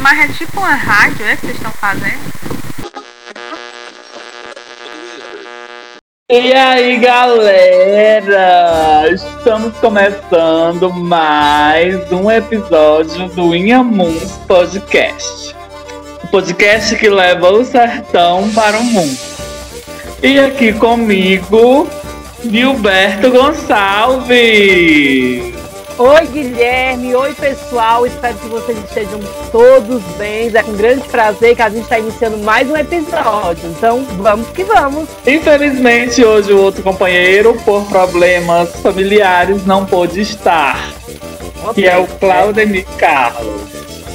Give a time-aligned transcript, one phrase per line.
[0.00, 2.18] Mas é tipo uma rádio, é que vocês estão fazendo?
[6.30, 8.22] E aí, galera!
[9.12, 15.54] Estamos começando mais um episódio do Inhamuns Podcast.
[16.24, 19.18] O podcast que leva o sertão para o mundo.
[20.22, 21.86] E aqui comigo,
[22.42, 24.30] Gilberto Gonçalves.
[26.00, 27.14] Oi, Guilherme.
[27.14, 28.06] Oi, pessoal.
[28.06, 29.20] Espero que vocês estejam
[29.52, 30.50] todos bem.
[30.54, 33.68] É com grande prazer que a gente está iniciando mais um episódio.
[33.68, 35.10] Então, vamos que vamos.
[35.26, 40.90] Infelizmente, hoje o outro companheiro, por problemas familiares, não pôde estar.
[41.68, 41.84] Okay.
[41.84, 43.60] Que é o Claudemir Carlos.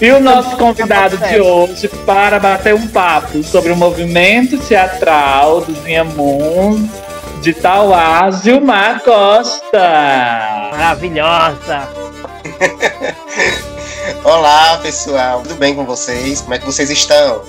[0.02, 5.77] E o nosso convidado de hoje para bater um papo sobre o movimento teatral dos
[5.86, 7.05] Inhamuns
[7.42, 10.70] de Tauá, Gilmar Costa.
[10.72, 11.88] Maravilhosa.
[14.24, 15.42] Olá, pessoal.
[15.42, 16.42] Tudo bem com vocês?
[16.42, 17.42] Como é que vocês estão?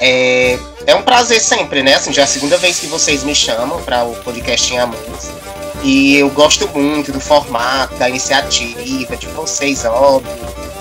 [0.00, 1.94] É, é um prazer sempre, né?
[1.94, 5.30] Assim, já é a segunda vez que vocês me chamam para o podcast em Amores.
[5.82, 10.30] E eu gosto muito do formato, da iniciativa, de vocês, óbvio.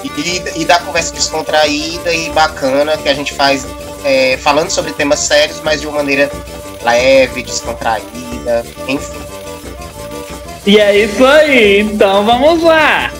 [0.04, 3.66] E, e da conversa descontraída e bacana que a gente faz
[4.04, 6.30] é, falando sobre temas sérios, mas de uma maneira
[6.82, 9.20] leve, descontraída, enfim.
[10.66, 13.12] E é isso aí, então vamos lá!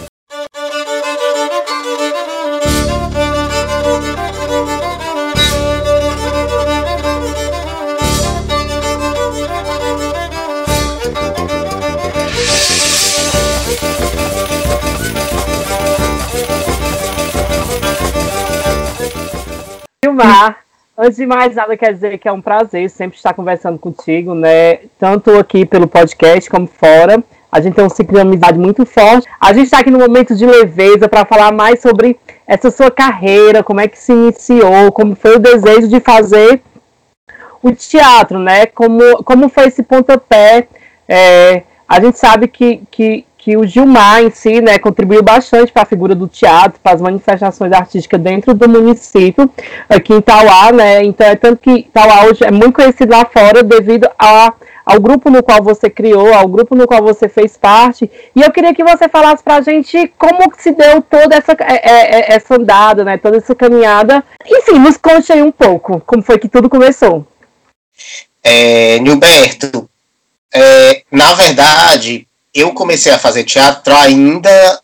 [20.04, 20.69] Filmar
[21.02, 24.80] Antes de mais nada, quer dizer que é um prazer sempre estar conversando contigo, né?
[25.00, 27.24] Tanto aqui pelo podcast como fora.
[27.50, 29.26] A gente tem um ciclo de amizade muito forte.
[29.40, 33.64] A gente está aqui no momento de leveza para falar mais sobre essa sua carreira,
[33.64, 36.62] como é que se iniciou, como foi o desejo de fazer
[37.64, 38.66] o teatro, né?
[38.66, 40.68] Como, como foi esse pontapé.
[41.08, 45.84] É, a gente sabe que, que, que o Gilmar em si, né, contribuiu bastante para
[45.84, 49.50] a figura do teatro, para as manifestações artísticas dentro do município,
[49.88, 53.64] aqui em Tauá, né, então é tanto que Tauá hoje é muito conhecido lá fora
[53.64, 54.54] devido a,
[54.86, 58.52] ao grupo no qual você criou, ao grupo no qual você fez parte, e eu
[58.52, 62.36] queria que você falasse para a gente como se deu toda essa, é, é, é,
[62.36, 66.50] essa andada, né, toda essa caminhada, enfim, nos conte aí um pouco, como foi que
[66.50, 67.26] tudo começou.
[68.44, 69.90] É, Nilberto,
[70.54, 74.82] é, na verdade, eu comecei a fazer teatro ainda,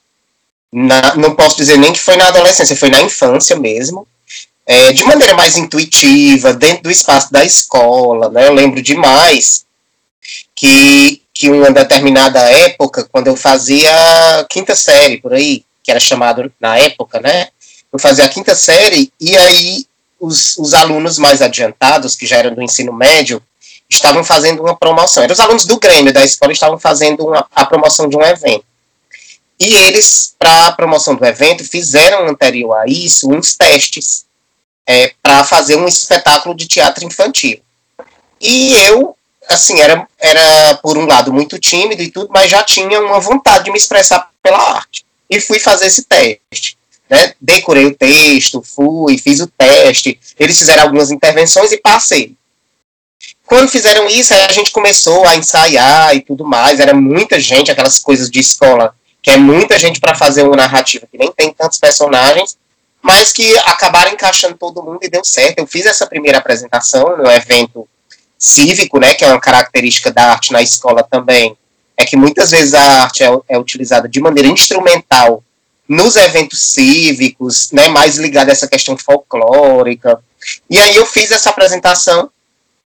[0.71, 4.07] na, não posso dizer nem que foi na adolescência, foi na infância mesmo,
[4.65, 8.47] é, de maneira mais intuitiva, dentro do espaço da escola, né?
[8.47, 9.65] Eu lembro demais
[10.55, 13.91] que, que uma determinada época, quando eu fazia
[14.49, 17.49] quinta série, por aí, que era chamado na época, né?
[17.93, 19.85] Eu fazia a quinta série, e aí
[20.19, 23.41] os, os alunos mais adiantados, que já eram do ensino médio,
[23.89, 25.23] estavam fazendo uma promoção.
[25.23, 28.65] Eram os alunos do Grêmio da escola estavam fazendo uma, a promoção de um evento.
[29.59, 34.25] E eles, para a promoção do evento, fizeram anterior a isso uns testes
[34.85, 37.59] é, para fazer um espetáculo de teatro infantil.
[38.39, 39.15] E eu,
[39.47, 43.65] assim, era, era por um lado muito tímido e tudo, mas já tinha uma vontade
[43.65, 45.05] de me expressar pela arte.
[45.29, 46.77] E fui fazer esse teste.
[47.09, 47.33] Né?
[47.39, 50.19] Decorei o texto, fui, fiz o teste.
[50.37, 52.35] Eles fizeram algumas intervenções e passei.
[53.45, 56.79] Quando fizeram isso, a gente começou a ensaiar e tudo mais.
[56.79, 61.07] Era muita gente, aquelas coisas de escola, que é muita gente para fazer uma narrativa
[61.09, 62.57] que nem tem tantos personagens,
[63.01, 65.59] mas que acabaram encaixando todo mundo e deu certo.
[65.59, 67.87] Eu fiz essa primeira apresentação no evento
[68.37, 71.55] cívico, né, que é uma característica da arte na escola também,
[71.97, 75.43] é que muitas vezes a arte é, é utilizada de maneira instrumental
[75.87, 80.19] nos eventos cívicos, né, mais ligada a essa questão folclórica.
[80.69, 82.29] E aí eu fiz essa apresentação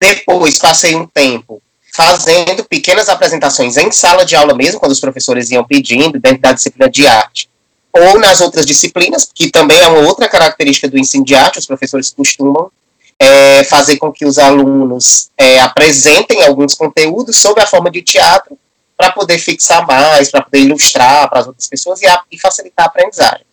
[0.03, 1.63] depois passei um tempo
[1.95, 6.53] fazendo pequenas apresentações em sala de aula mesmo, quando os professores iam pedindo, dentro da
[6.53, 7.49] disciplina de arte,
[7.93, 11.67] ou nas outras disciplinas, que também é uma outra característica do ensino de arte, os
[11.67, 12.69] professores costumam
[13.17, 18.59] é, fazer com que os alunos é, apresentem alguns conteúdos sob a forma de teatro,
[18.97, 22.87] para poder fixar mais, para poder ilustrar para as outras pessoas e, a, e facilitar
[22.87, 23.47] a aprendizagem.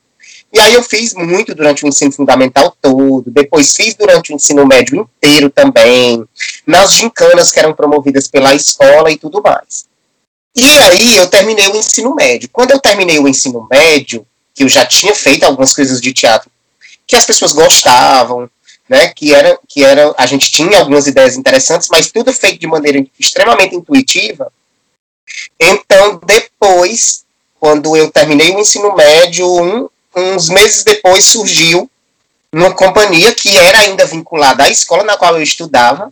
[0.51, 4.65] E aí eu fiz muito durante o ensino fundamental todo, depois fiz durante o ensino
[4.65, 6.25] médio inteiro também,
[6.65, 9.87] nas gincanas que eram promovidas pela escola e tudo mais.
[10.55, 12.49] E aí eu terminei o ensino médio.
[12.51, 16.49] Quando eu terminei o ensino médio, que eu já tinha feito algumas coisas de teatro
[17.05, 18.49] que as pessoas gostavam,
[18.87, 22.67] né, que era que era a gente tinha algumas ideias interessantes, mas tudo feito de
[22.67, 24.51] maneira extremamente intuitiva.
[25.59, 27.23] Então, depois,
[27.59, 31.89] quando eu terminei o ensino médio, um, uns meses depois surgiu
[32.51, 36.11] uma companhia que era ainda vinculada à escola na qual eu estudava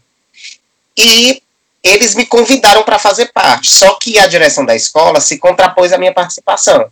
[0.96, 1.42] e
[1.84, 3.70] eles me convidaram para fazer parte.
[3.70, 6.90] Só que a direção da escola se contrapôs à minha participação.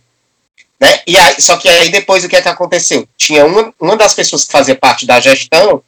[0.80, 1.00] Né?
[1.06, 3.08] E aí, só que aí depois o que é que aconteceu?
[3.16, 5.82] Tinha uma, uma das pessoas que fazia parte da gestão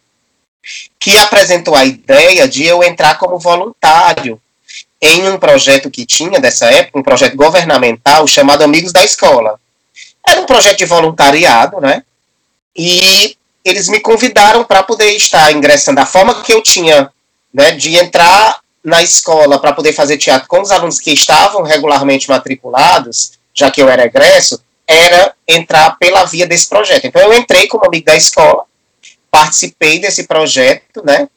[0.99, 4.41] que apresentou a ideia de eu entrar como voluntário
[5.01, 9.59] em um projeto que tinha dessa época, um projeto governamental chamado Amigos da Escola.
[10.29, 12.03] Era um projeto de voluntariado, né?
[12.77, 17.11] E eles me convidaram para poder estar ingressando da forma que eu tinha,
[17.53, 22.29] né, de entrar na escola para poder fazer teatro com os alunos que estavam regularmente
[22.29, 27.07] matriculados, já que eu era egresso, era entrar pela via desse projeto.
[27.07, 28.65] Então eu entrei como amigo da escola,
[29.31, 31.29] participei desse projeto, né?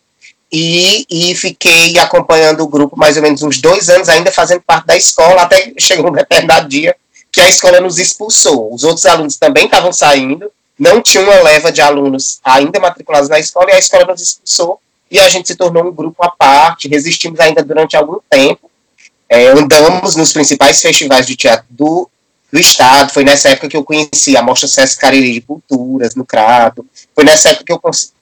[0.52, 4.86] E, e fiquei acompanhando o grupo mais ou menos uns dois anos, ainda fazendo parte
[4.86, 6.96] da escola, até chegou um determinado dia
[7.32, 8.74] que a escola nos expulsou.
[8.74, 13.40] Os outros alunos também estavam saindo, não tinha uma leva de alunos ainda matriculados na
[13.40, 14.80] escola, e a escola nos expulsou,
[15.10, 18.70] e a gente se tornou um grupo à parte, resistimos ainda durante algum tempo,
[19.30, 22.10] é, andamos nos principais festivais de teatro do,
[22.52, 26.26] do estado, foi nessa época que eu conheci a Mostra Sesc Cariri de Culturas, no
[26.26, 26.86] Crato,
[27.16, 28.14] foi nessa época que eu cons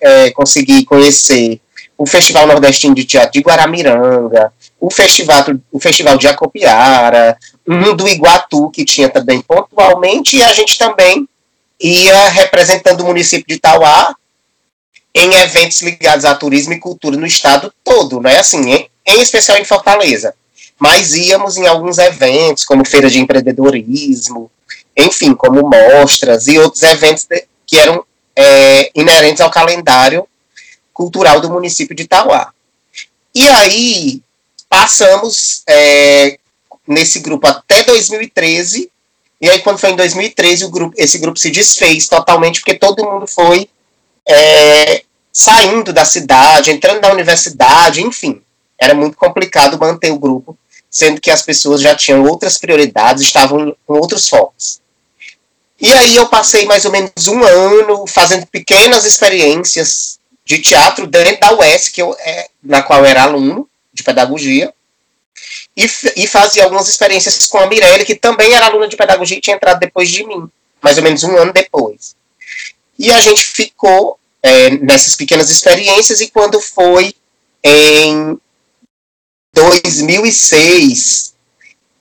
[0.00, 1.60] é, consegui conhecer
[1.96, 8.08] o Festival Nordestino de Teatro de Guaramiranga, o Festival, o Festival de Acopiara, um do
[8.08, 11.28] Iguatu, que tinha também pontualmente, e a gente também
[11.80, 14.14] ia representando o município de Tauá
[15.14, 18.38] em eventos ligados a turismo e cultura no estado todo, né?
[18.38, 20.34] Assim, em, em especial em Fortaleza.
[20.78, 24.50] Mas íamos em alguns eventos, como feira de empreendedorismo,
[24.96, 28.04] enfim, como mostras e outros eventos de, que eram
[28.36, 30.26] é, inerentes ao calendário
[30.92, 32.52] cultural do município de Tauá.
[33.34, 34.22] E aí
[34.68, 36.38] passamos é,
[36.86, 38.90] nesse grupo até 2013,
[39.40, 43.04] e aí quando foi em 2013 o grupo, esse grupo se desfez totalmente porque todo
[43.04, 43.68] mundo foi
[44.26, 45.02] é,
[45.32, 48.40] saindo da cidade, entrando na universidade, enfim,
[48.78, 50.56] era muito complicado manter o grupo,
[50.90, 54.80] sendo que as pessoas já tinham outras prioridades, estavam com outros focos.
[55.80, 61.40] E aí eu passei mais ou menos um ano fazendo pequenas experiências de teatro dentro
[61.40, 64.72] da UES, que eu, é, na qual eu era aluno de pedagogia,
[65.76, 69.40] e, e fazia algumas experiências com a Mirelle, que também era aluna de pedagogia e
[69.40, 70.48] tinha entrado depois de mim,
[70.80, 72.14] mais ou menos um ano depois.
[72.98, 77.14] E a gente ficou é, nessas pequenas experiências, e quando foi
[77.62, 78.38] em
[79.52, 81.34] 2006,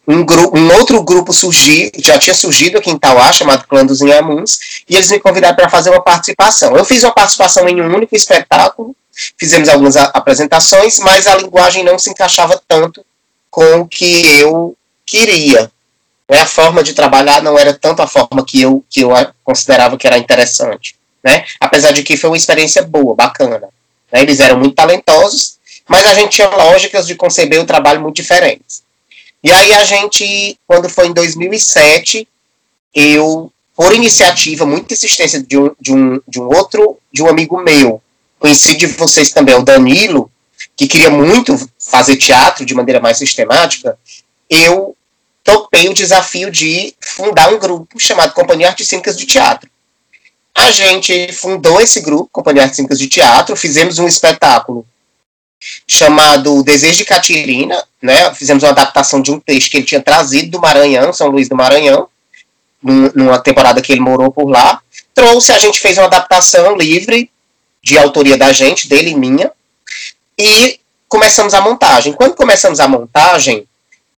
[0.07, 4.01] um, grupo, um outro grupo surgiu, já tinha surgido aqui em Tauá, chamado Clã dos
[4.01, 6.75] Inhamuns, e eles me convidaram para fazer uma participação.
[6.75, 8.95] Eu fiz uma participação em um único espetáculo,
[9.37, 13.03] fizemos algumas apresentações, mas a linguagem não se encaixava tanto
[13.53, 15.71] com o que eu queria.
[16.27, 16.39] Né?
[16.39, 19.11] A forma de trabalhar não era tanto a forma que eu, que eu
[19.43, 20.95] considerava que era interessante.
[21.23, 21.45] Né?
[21.59, 23.69] Apesar de que foi uma experiência boa, bacana.
[24.11, 24.21] Né?
[24.23, 28.81] Eles eram muito talentosos, mas a gente tinha lógicas de conceber o trabalho muito diferentes.
[29.43, 32.27] E aí a gente, quando foi em 2007,
[32.91, 37.61] eu, por iniciativa, muita insistência de um, de um, de um outro, de um amigo
[37.61, 38.01] meu,
[38.39, 40.31] conhecido de vocês também, o Danilo,
[40.75, 43.97] que queria muito fazer teatro de maneira mais sistemática,
[44.49, 44.95] eu
[45.43, 49.69] topei o desafio de fundar um grupo chamado Companhia Artes Cênicas de Teatro.
[50.55, 54.85] A gente fundou esse grupo, Companhia Artes Cênicas de Teatro, fizemos um espetáculo
[55.87, 58.33] chamado Desejo de Catirina, né?
[58.33, 61.55] Fizemos uma adaptação de um texto que ele tinha trazido do Maranhão, São Luís do
[61.55, 62.07] Maranhão,
[62.81, 64.81] numa temporada que ele morou por lá.
[65.13, 67.29] Trouxe, a gente fez uma adaptação livre,
[67.81, 69.51] de autoria da gente, dele e minha,
[70.37, 72.13] e começamos a montagem.
[72.13, 73.67] Quando começamos a montagem,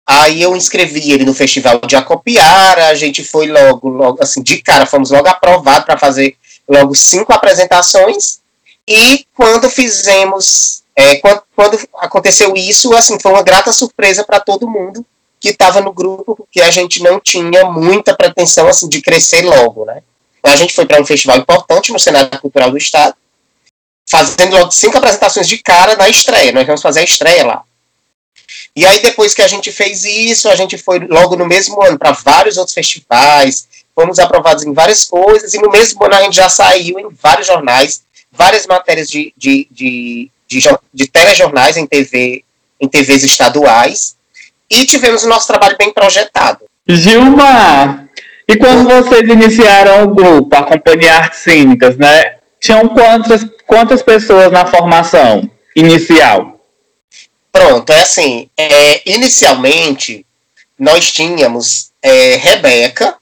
[0.07, 4.63] aí eu inscrevi ele no Festival de Acopiara, a gente foi logo, logo assim, de
[4.63, 6.37] cara, fomos logo aprovados para fazer
[6.69, 8.41] logo cinco apresentações,
[8.87, 14.69] e quando fizemos é, quando, quando, aconteceu isso, assim, foi uma grata surpresa para todo
[14.69, 15.05] mundo
[15.41, 19.85] que estava no grupo, porque a gente não tinha muita pretensão assim, de crescer logo,
[19.85, 20.03] né?
[20.43, 23.15] A gente foi para um festival importante no Cenário Cultural do Estado,
[24.07, 26.53] fazendo cinco apresentações de cara na estreia.
[26.53, 27.63] Nós vamos fazer a estreia lá.
[28.77, 31.99] E aí, depois que a gente fez isso, a gente foi logo no mesmo ano
[31.99, 36.35] para vários outros festivais, fomos aprovados em várias coisas, e no mesmo ano a gente
[36.35, 40.61] já saiu em vários jornais, várias matérias de, de, de de,
[40.93, 42.45] de telejornais em TV,
[42.81, 44.17] em TVs estaduais,
[44.71, 46.61] e tivemos o nosso trabalho bem projetado.
[46.89, 48.09] Gilma,
[48.49, 51.45] e quando vocês iniciaram o grupo, a Companhia Artes
[51.97, 52.37] né?
[52.61, 56.61] Tinham quantas, quantas pessoas na formação inicial?
[57.51, 60.27] Pronto, é assim, é, inicialmente
[60.79, 63.17] nós tínhamos é, Rebeca,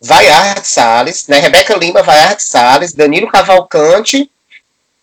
[0.00, 4.30] Vaiarte Salles, né, Rebeca Lima, Vaiarte Salles, Danilo Cavalcante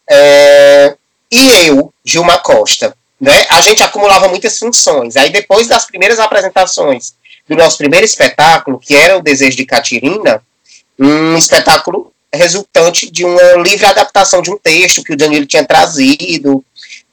[0.09, 0.95] é,
[1.31, 2.95] e eu, Gilma Costa.
[3.19, 3.45] Né?
[3.49, 5.15] A gente acumulava muitas funções.
[5.15, 7.15] Aí depois das primeiras apresentações
[7.47, 10.41] do nosso primeiro espetáculo, que era o Desejo de Catirina,
[10.99, 16.63] um espetáculo resultante de uma livre adaptação de um texto que o Danilo tinha trazido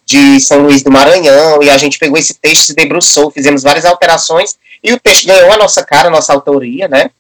[0.05, 3.85] de São Luís do Maranhão, e a gente pegou esse texto, se debruçou, fizemos várias
[3.85, 7.11] alterações, e o texto ganhou a nossa cara, a nossa autoria, né?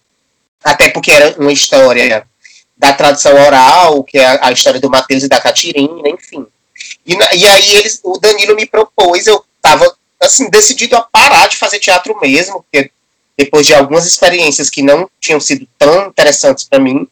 [0.64, 2.26] Até porque era uma história
[2.76, 6.46] da tradição oral, que é a história do Mateus e da Catirina, enfim.
[7.06, 11.56] E, e aí eles, o Danilo me propôs, eu estava assim, decidido a parar de
[11.56, 12.90] fazer teatro mesmo, porque
[13.36, 17.06] depois de algumas experiências que não tinham sido tão interessantes para mim,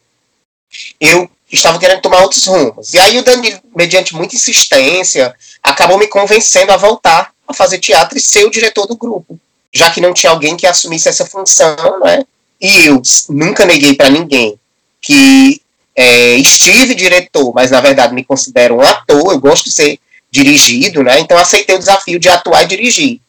[1.01, 2.93] eu estava querendo tomar outros rumos.
[2.93, 8.19] E aí o Danilo, mediante muita insistência, acabou me convencendo a voltar a fazer teatro
[8.19, 9.39] e ser o diretor do grupo,
[9.73, 12.25] já que não tinha alguém que assumisse essa função, né?
[12.61, 14.59] E eu nunca neguei para ninguém
[15.01, 15.63] que
[15.97, 19.99] é, estive diretor, mas na verdade me considero um ator, eu gosto de ser
[20.31, 21.19] dirigido, né?
[21.21, 23.21] Então aceitei o desafio de atuar e dirigir,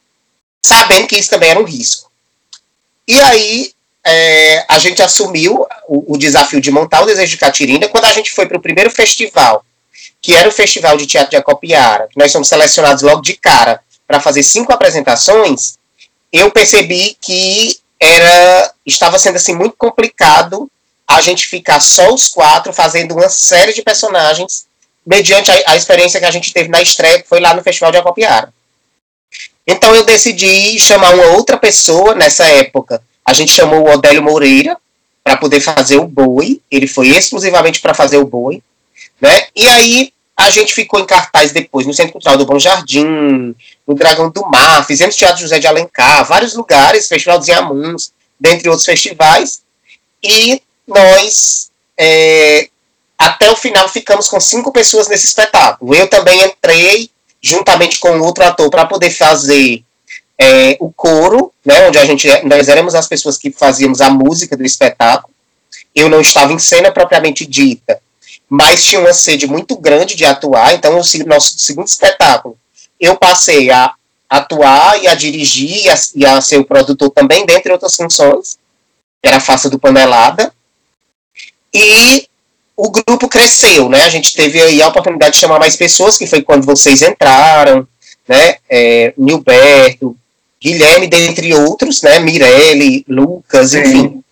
[0.61, 2.11] sabendo que isso também era um risco.
[3.07, 3.71] E aí
[4.09, 8.11] é, a gente assumiu o, o, desafio de montar o Desejo de Catirina quando a
[8.11, 9.63] gente foi para o primeiro festival,
[10.21, 13.81] que era o Festival de Teatro de Acopiara, que nós somos selecionados logo de cara
[14.07, 15.77] para fazer cinco apresentações.
[16.31, 20.69] Eu percebi que era estava sendo assim muito complicado
[21.07, 24.67] a gente ficar só os quatro fazendo uma série de personagens
[25.05, 27.91] mediante a, a experiência que a gente teve na estreia, que foi lá no Festival
[27.91, 28.53] de Acopiara.
[29.65, 33.01] Então eu decidi chamar uma outra pessoa nessa época.
[33.29, 34.75] A gente chamou o Odélio Moreira
[35.23, 36.59] para poder fazer o boi.
[36.71, 38.63] Ele foi exclusivamente para fazer o boi.
[39.21, 39.45] Né?
[39.55, 43.55] E aí a gente ficou em cartaz depois no Centro Cultural do Bom Jardim,
[43.85, 48.67] no Dragão do Mar, fizemos Teatro José de Alencar, vários lugares, Festival dos Iamuns, dentre
[48.67, 49.61] outros festivais.
[50.23, 51.69] E nós,
[51.99, 52.67] é,
[53.15, 55.93] até o final, ficamos com cinco pessoas nesse espetáculo.
[55.93, 59.83] Eu também entrei, juntamente com outro ator, para poder fazer
[60.41, 64.55] é, o coro, né, onde a gente, nós éramos as pessoas que fazíamos a música
[64.55, 65.33] do espetáculo.
[65.93, 67.99] Eu não estava em cena propriamente dita,
[68.47, 70.73] mas tinha uma sede muito grande de atuar.
[70.73, 72.57] Então, o nosso segundo espetáculo,
[72.99, 73.93] eu passei a
[74.29, 78.57] atuar e a dirigir e a, e a ser o produtor também, dentre outras funções.
[79.21, 80.53] Era a face do Panelada.
[81.73, 82.27] E
[82.77, 84.03] o grupo cresceu, né?
[84.03, 87.85] A gente teve aí a oportunidade de chamar mais pessoas, que foi quando vocês entraram,
[88.27, 88.55] né?
[88.69, 90.15] É, Nilberto,
[90.61, 92.19] Guilherme, dentre outros, né?
[92.19, 93.79] Mirelle, Lucas, Sim.
[93.79, 94.23] enfim.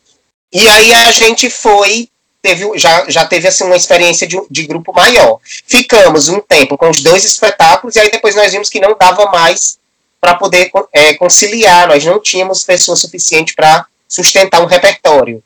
[0.51, 2.10] E aí a gente foi,
[2.41, 5.39] teve, já, já teve assim uma experiência de, de grupo maior.
[5.67, 9.25] Ficamos um tempo com os dois espetáculos e aí depois nós vimos que não dava
[9.27, 9.77] mais
[10.19, 15.43] para poder é, conciliar, nós não tínhamos pessoas suficiente para sustentar um repertório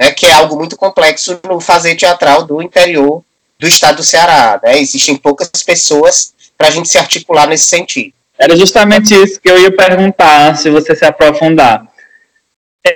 [0.00, 3.22] né, que é algo muito complexo no fazer teatral do interior
[3.58, 4.58] do estado do Ceará.
[4.62, 4.80] Né?
[4.80, 8.14] Existem poucas pessoas para a gente se articular nesse sentido.
[8.40, 11.86] Era justamente isso que eu ia perguntar, se você se aprofundar.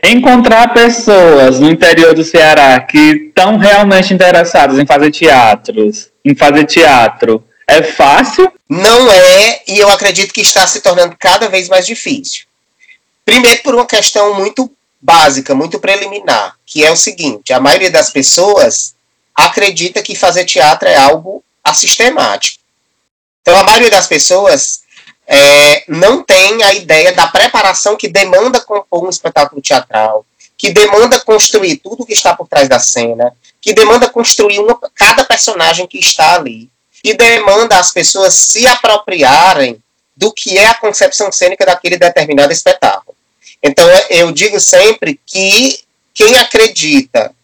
[0.02, 6.64] Encontrar pessoas no interior do Ceará que estão realmente interessadas em fazer teatros, em fazer
[6.64, 8.50] teatro, é fácil?
[8.66, 12.46] Não é, e eu acredito que está se tornando cada vez mais difícil.
[13.22, 18.08] Primeiro, por uma questão muito básica, muito preliminar, que é o seguinte: a maioria das
[18.08, 18.94] pessoas
[19.34, 22.62] acredita que fazer teatro é algo assistemático.
[23.42, 24.83] Então, a maioria das pessoas
[25.26, 30.24] é, não tem a ideia da preparação que demanda compor um espetáculo teatral,
[30.56, 35.24] que demanda construir tudo que está por trás da cena, que demanda construir uma, cada
[35.24, 36.70] personagem que está ali,
[37.02, 39.82] e demanda as pessoas se apropriarem
[40.16, 43.16] do que é a concepção cênica daquele determinado espetáculo.
[43.62, 45.80] Então, eu digo sempre que
[46.14, 47.34] quem acredita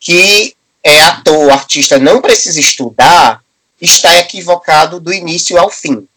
[0.00, 3.42] que é ator, artista, não precisa estudar,
[3.80, 6.08] está equivocado do início ao fim.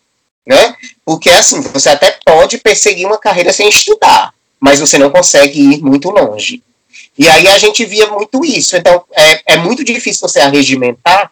[0.45, 0.75] Né?
[1.05, 5.81] Porque, assim, você até pode perseguir uma carreira sem estudar, mas você não consegue ir
[5.81, 6.63] muito longe.
[7.17, 8.75] E aí a gente via muito isso.
[8.75, 11.31] Então, é, é muito difícil você arregimentar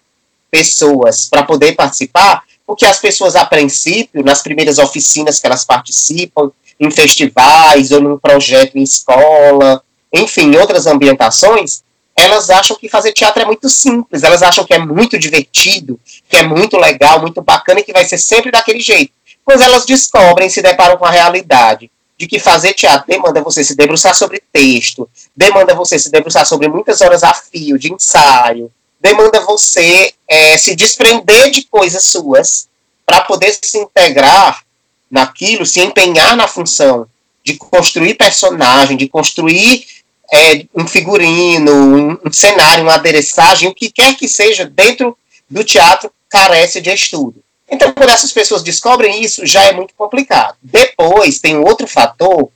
[0.51, 6.51] pessoas para poder participar, porque as pessoas, a princípio, nas primeiras oficinas que elas participam,
[6.79, 11.83] em festivais ou num projeto em escola, enfim, em outras ambientações,
[12.19, 16.37] elas acham que fazer teatro é muito simples, elas acham que é muito divertido, que
[16.37, 19.11] é muito legal, muito bacana e que vai ser sempre daquele jeito.
[19.45, 23.75] Pois elas descobrem, se deparam com a realidade de que fazer teatro demanda você se
[23.75, 29.39] debruçar sobre texto, demanda você se debruçar sobre muitas horas a fio de ensaio, demanda
[29.41, 32.67] você é, se desprender de coisas suas
[33.05, 34.63] para poder se integrar
[35.09, 37.07] naquilo, se empenhar na função
[37.43, 39.85] de construir personagem, de construir
[40.31, 45.17] é, um figurino, um, cenário, uma adereçagem, o que quer que seja dentro
[45.49, 47.43] do teatro carece de estudo.
[47.69, 50.55] Então, quando essas pessoas descobrem isso, já é muito complicado.
[50.61, 52.49] Depois, tem outro fator,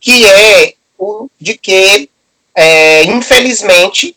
[0.00, 2.08] que é o de que,
[2.54, 4.16] é, infelizmente,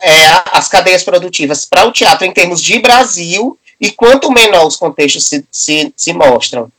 [0.00, 0.12] é,
[0.52, 5.26] as cadeias produtivas para o teatro, em termos de Brasil, e quanto menor os contextos
[5.26, 6.70] se, se, se mostram,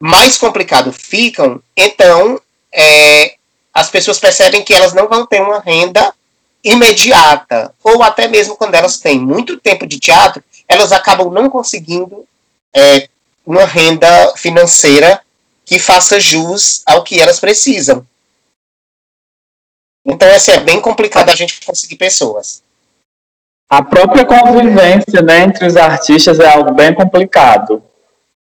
[0.00, 2.40] mais complicado ficam, então
[2.72, 3.36] é,
[3.72, 6.12] as pessoas percebem que elas não vão ter uma renda
[6.62, 12.24] imediata, ou até mesmo quando elas têm muito tempo de teatro, elas acabam não conseguindo
[12.74, 13.08] é,
[13.44, 15.20] uma renda financeira
[15.64, 18.06] que faça jus ao que elas precisam.
[20.04, 22.62] Então, assim, é bem complicado a gente conseguir pessoas.
[23.70, 27.82] A própria convivência né, entre os artistas é algo bem complicado.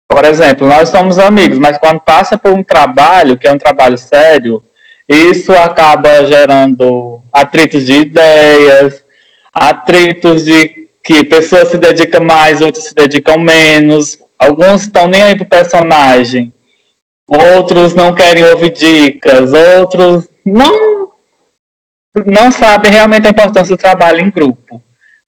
[0.09, 3.97] Por exemplo, nós somos amigos, mas quando passa por um trabalho, que é um trabalho
[3.97, 4.63] sério,
[5.09, 9.05] isso acaba gerando atritos de ideias,
[9.53, 14.19] atritos de que pessoas se dedicam mais, outras se dedicam menos.
[14.39, 16.53] Alguns estão nem aí pro personagem.
[17.27, 21.05] Outros não querem ouvir dicas, outros não
[22.27, 24.81] não sabem realmente a importância do trabalho em grupo.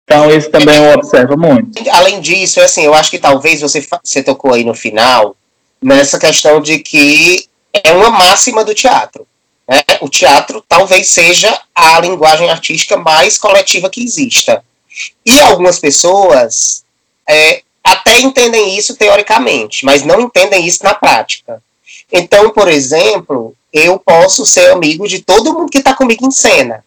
[0.03, 1.77] Então, isso também eu observo muito.
[1.91, 5.35] Além disso, assim, eu acho que talvez você, você tocou aí no final,
[5.81, 7.45] nessa questão de que
[7.83, 9.27] é uma máxima do teatro.
[9.69, 9.83] Né?
[10.01, 14.63] O teatro talvez seja a linguagem artística mais coletiva que exista.
[15.23, 16.83] E algumas pessoas
[17.29, 21.61] é, até entendem isso teoricamente, mas não entendem isso na prática.
[22.11, 26.83] Então, por exemplo, eu posso ser amigo de todo mundo que está comigo em cena.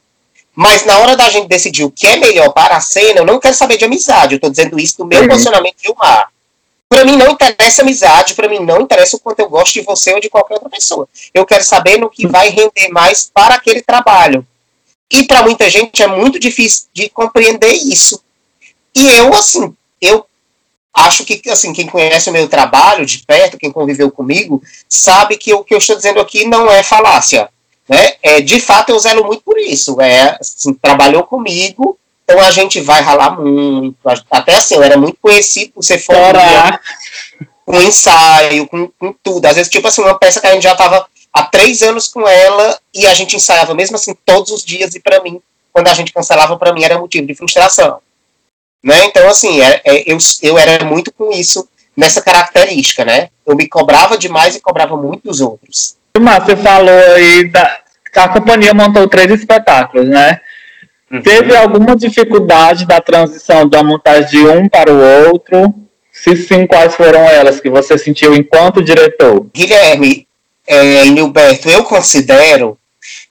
[0.55, 3.39] Mas na hora da gente decidir o que é melhor para a cena, eu não
[3.39, 4.35] quero saber de amizade.
[4.35, 5.29] Eu estou dizendo isso do meu uhum.
[5.29, 6.29] posicionamento de Mar.
[6.93, 10.13] Para mim não interessa amizade, para mim não interessa o quanto eu gosto de você
[10.13, 11.09] ou de qualquer outra pessoa.
[11.33, 14.47] Eu quero saber no que vai render mais para aquele trabalho.
[15.11, 18.23] E para muita gente é muito difícil de compreender isso.
[18.95, 20.27] E eu, assim, eu
[20.93, 25.55] acho que, assim, quem conhece o meu trabalho de perto, quem conviveu comigo, sabe que
[25.55, 27.49] o que eu estou dizendo aqui não é falácia.
[27.89, 28.17] Né?
[28.23, 29.99] É, de fato, eu zelo muito por isso.
[29.99, 31.99] É, assim, trabalhou comigo,
[32.33, 33.97] então a gente vai ralar muito.
[34.31, 36.81] Até assim, eu era muito conhecido por ser fora
[37.65, 39.45] com ensaio, com, com, tudo.
[39.47, 42.27] Às vezes, tipo assim, uma peça que a gente já estava há três anos com
[42.27, 45.41] ela e a gente ensaiava mesmo assim todos os dias, e para mim,
[45.73, 47.99] quando a gente cancelava, para mim era motivo de frustração.
[48.83, 49.05] Né?
[49.05, 53.29] Então, assim, é, é, eu, eu era muito com isso, nessa característica, né?
[53.47, 55.97] Eu me cobrava demais e cobrava muito dos outros.
[56.19, 57.81] Mas você falou aí da.
[58.15, 60.41] A companhia montou três espetáculos, né?
[61.13, 61.21] Uhum.
[61.21, 65.75] Teve alguma dificuldade da transição da montagem de um para o outro?
[66.11, 69.47] Se sim, quais foram elas que você sentiu enquanto diretor?
[69.53, 70.27] Guilherme
[70.67, 72.79] é, Nilberto, eu considero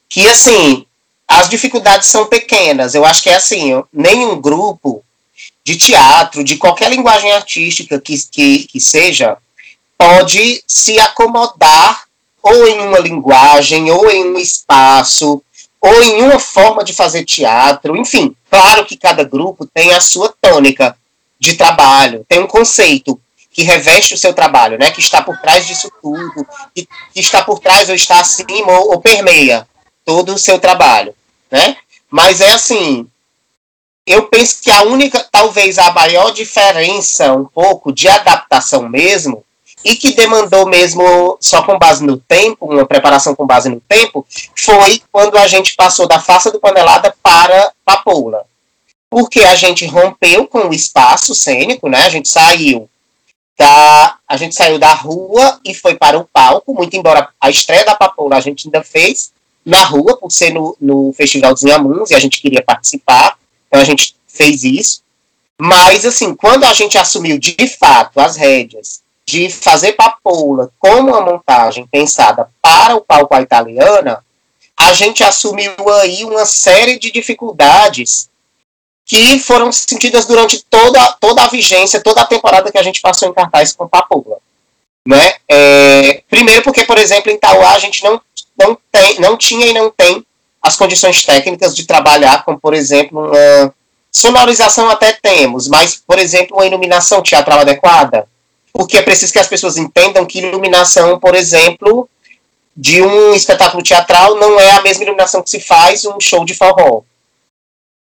[0.08, 0.86] que, assim,
[1.28, 2.94] as dificuldades são pequenas.
[2.94, 5.04] Eu acho que é assim, nenhum grupo
[5.64, 9.38] de teatro, de qualquer linguagem artística que, que, que seja,
[9.98, 12.04] pode se acomodar
[12.44, 15.42] ou em uma linguagem, ou em um espaço,
[15.82, 18.36] ou em uma forma de fazer teatro, enfim.
[18.50, 20.96] Claro que cada grupo tem a sua tônica
[21.40, 23.20] de trabalho, tem um conceito
[23.52, 27.44] que reveste o seu trabalho, né, que está por trás disso tudo, que, que está
[27.44, 29.68] por trás ou está acima ou, ou permeia
[30.06, 31.14] todo o seu trabalho,
[31.50, 31.76] né?
[32.10, 33.08] Mas é assim,
[34.06, 39.44] eu penso que a única, talvez a maior diferença um pouco de adaptação mesmo,
[39.84, 44.26] e que demandou mesmo só com base no tempo, uma preparação com base no tempo,
[44.56, 48.46] foi quando a gente passou da faça do panelada para papoula.
[49.10, 52.00] Porque a gente rompeu com o espaço cênico, né?
[52.06, 52.90] A gente saiu
[53.58, 57.84] da a gente saiu da rua e foi para o palco, muito embora a estreia
[57.84, 59.32] da papoula a gente ainda fez
[59.66, 63.80] na rua, por ser no, no Festival dos Inhamuns, e a gente queria participar, então
[63.80, 65.04] a gente fez isso.
[65.60, 71.22] Mas, assim, quando a gente assumiu de fato as rédeas de fazer papoula como uma
[71.22, 74.22] montagem pensada para o palco à italiana,
[74.78, 78.30] a gente assumiu aí uma série de dificuldades
[79.06, 83.30] que foram sentidas durante toda, toda a vigência, toda a temporada que a gente passou
[83.30, 84.38] em cartaz com papoula.
[85.08, 85.36] Né?
[85.48, 88.22] É, primeiro porque, por exemplo, em Tauá a gente não,
[88.60, 90.26] não, tem, não tinha e não tem
[90.62, 93.74] as condições técnicas de trabalhar com, por exemplo, uma
[94.12, 98.28] sonorização até temos, mas, por exemplo, uma iluminação teatral adequada,
[98.74, 102.10] porque é preciso que as pessoas entendam que iluminação, por exemplo,
[102.76, 106.54] de um espetáculo teatral não é a mesma iluminação que se faz um show de
[106.54, 107.02] forró.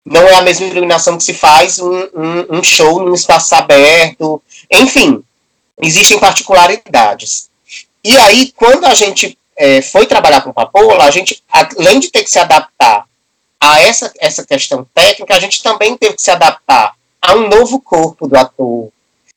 [0.05, 4.41] Não é a mesma iluminação que se faz um, um, um show num espaço aberto.
[4.71, 5.23] Enfim,
[5.81, 7.49] existem particularidades.
[8.03, 12.23] E aí, quando a gente é, foi trabalhar com Papoula, a gente, além de ter
[12.23, 13.05] que se adaptar
[13.59, 17.81] a essa, essa questão técnica, a gente também teve que se adaptar a um novo
[17.81, 18.89] corpo do ator,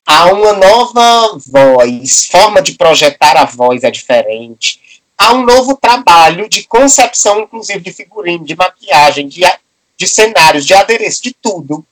[0.07, 6.49] a uma nova voz, forma de projetar a voz é diferente, a um novo trabalho
[6.49, 9.43] de concepção, inclusive de figurino, de maquiagem, de,
[9.97, 11.85] de cenários, de adereço, de tudo.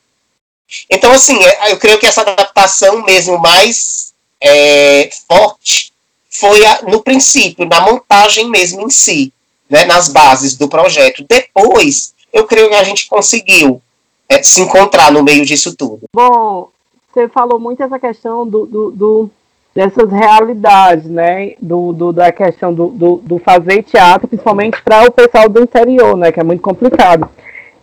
[0.89, 5.93] Então, assim, é, eu creio que essa adaptação mesmo mais é, forte
[6.29, 9.33] foi a, no princípio, na montagem mesmo em si,
[9.69, 11.25] né, nas bases do projeto.
[11.29, 13.83] Depois, eu creio que a gente conseguiu
[14.29, 16.03] é, se encontrar no meio disso tudo.
[16.15, 16.71] Bom,
[17.13, 19.31] você falou muito essa questão do, do, do
[19.75, 21.55] dessas realidades, né?
[21.61, 26.17] Do, do da questão do, do, do fazer teatro, principalmente para o pessoal do interior,
[26.17, 26.33] né?
[26.33, 27.29] Que é muito complicado.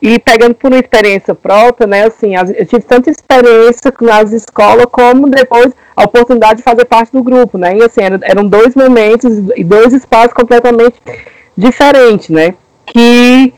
[0.01, 5.27] E pegando por uma experiência própria, né, assim, eu tive tanta experiência nas escolas como
[5.27, 9.63] depois a oportunidade de fazer parte do grupo, né, e assim, eram dois momentos e
[9.63, 10.97] dois espaços completamente
[11.57, 12.53] diferentes, né,
[12.85, 13.51] que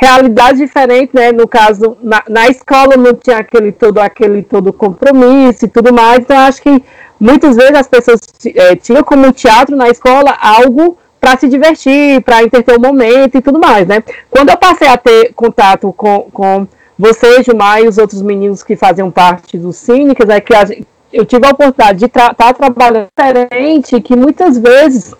[0.00, 5.66] realidade diferente, né, no caso, na, na escola não tinha aquele todo, aquele todo compromisso
[5.66, 6.82] e tudo mais, então acho que
[7.20, 8.18] muitas vezes as pessoas
[8.56, 13.42] é, tinham como teatro na escola algo para se divertir, para entreter o momento e
[13.42, 14.02] tudo mais, né?
[14.30, 16.66] Quando eu passei a ter contato com, com
[16.98, 20.66] você, Gilmar, e os outros meninos que faziam parte do Cínicas, é que a,
[21.12, 25.14] eu tive a oportunidade de estar tra tá trabalhando diferente, que muitas vezes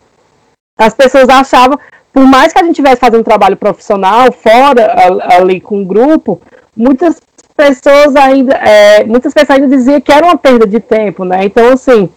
[0.79, 1.79] as pessoas achavam,
[2.13, 4.95] por mais que a gente estivesse fazendo trabalho profissional fora,
[5.37, 6.41] ali com o um grupo,
[6.77, 7.21] muitas
[7.57, 11.45] pessoas ainda, é, muitas pessoas ainda diziam que era uma perda de tempo, né?
[11.45, 12.09] Então, assim,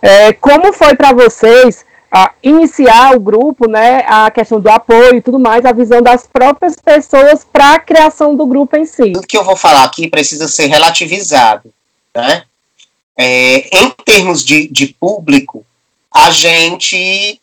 [0.00, 5.22] é, como foi para vocês a iniciar o grupo, né, a questão do apoio e
[5.22, 9.12] tudo mais, a visão das próprias pessoas para a criação do grupo em si.
[9.12, 11.72] Tudo que eu vou falar aqui precisa ser relativizado,
[12.14, 12.44] né?
[13.16, 15.64] É, em termos de, de público,
[16.12, 17.40] a gente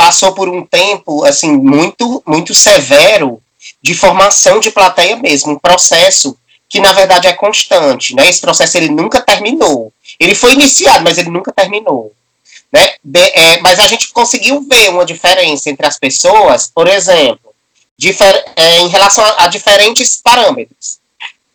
[0.00, 3.38] passou por um tempo assim muito muito severo
[3.82, 8.26] de formação de plateia mesmo, um processo que na verdade é constante, né?
[8.26, 9.92] Esse processo ele nunca terminou.
[10.18, 12.14] Ele foi iniciado, mas ele nunca terminou.
[12.72, 12.94] Né?
[13.04, 17.52] De, é, mas a gente conseguiu ver uma diferença entre as pessoas, por exemplo,
[17.98, 20.98] difer, é, em relação a, a diferentes parâmetros.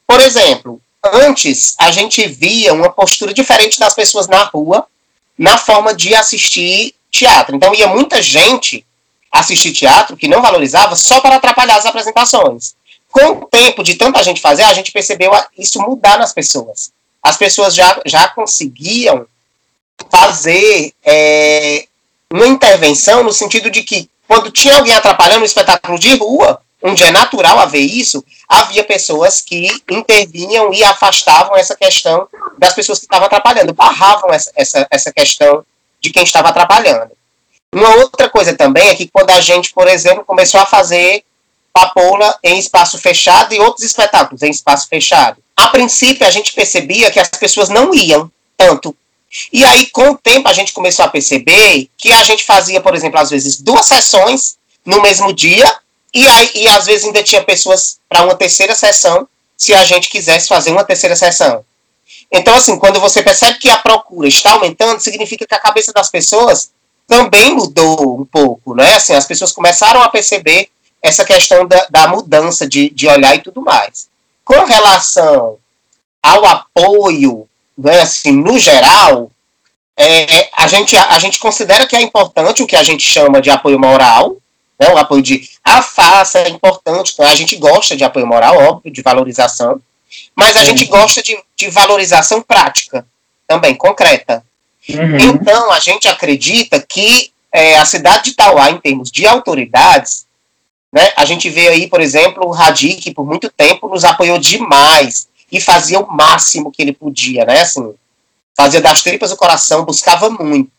[0.06, 4.86] Por exemplo, antes a gente via uma postura diferente das pessoas na rua
[5.36, 7.56] na forma de assistir teatro.
[7.56, 8.86] Então ia muita gente
[9.32, 12.76] assistir teatro que não valorizava só para atrapalhar as apresentações.
[13.12, 16.92] Com o tempo de tanta gente fazer, a gente percebeu isso mudar nas pessoas.
[17.22, 19.26] As pessoas já, já conseguiam
[20.10, 21.86] fazer é,
[22.32, 27.04] uma intervenção no sentido de que quando tinha alguém atrapalhando o espetáculo de rua, onde
[27.04, 33.06] é natural haver isso, havia pessoas que intervinham e afastavam essa questão das pessoas que
[33.06, 35.66] estavam atrapalhando, barravam essa, essa, essa questão
[36.06, 37.12] de quem estava atrapalhando.
[37.74, 41.24] Uma outra coisa também é que quando a gente, por exemplo, começou a fazer
[41.74, 47.12] papoula em espaço fechado e outros espetáculos em espaço fechado, a princípio a gente percebia
[47.12, 48.96] que as pessoas não iam tanto
[49.52, 52.96] e aí, com o tempo, a gente começou a perceber que a gente fazia, por
[52.96, 55.66] exemplo, às vezes duas sessões no mesmo dia,
[56.14, 60.10] e, aí, e às vezes ainda tinha pessoas para uma terceira sessão, se a gente
[60.10, 61.66] quisesse fazer uma terceira sessão.
[62.32, 66.10] Então, assim, quando você percebe que a procura está aumentando, significa que a cabeça das
[66.10, 66.72] pessoas
[67.08, 68.96] também mudou um pouco, né?
[68.96, 70.70] Assim, as pessoas começaram a perceber
[71.02, 74.08] essa questão da, da mudança de, de olhar e tudo mais.
[74.44, 75.58] Com relação
[76.22, 79.30] ao apoio né, assim, no geral,
[79.98, 83.42] é, a, gente, a, a, gente considera que é importante o que a gente chama
[83.42, 84.38] de apoio moral,
[84.80, 88.58] né, o apoio de ah, faça, é importante, né, a gente gosta de apoio moral,
[88.58, 89.82] óbvio, de valorização,
[90.36, 90.68] mas a Sim.
[90.68, 93.06] gente gosta de, de valorização prática,
[93.48, 94.44] também, concreta.
[94.90, 95.18] Uhum.
[95.18, 100.26] Então, a gente acredita que é, a cidade de Itauá, em termos de autoridades,
[100.92, 104.38] né, a gente vê aí, por exemplo, o Radi, que por muito tempo nos apoiou
[104.38, 107.62] demais e fazia o máximo que ele podia, né?
[107.62, 107.94] Assim,
[108.56, 110.72] fazia das tripas o coração, buscava muito.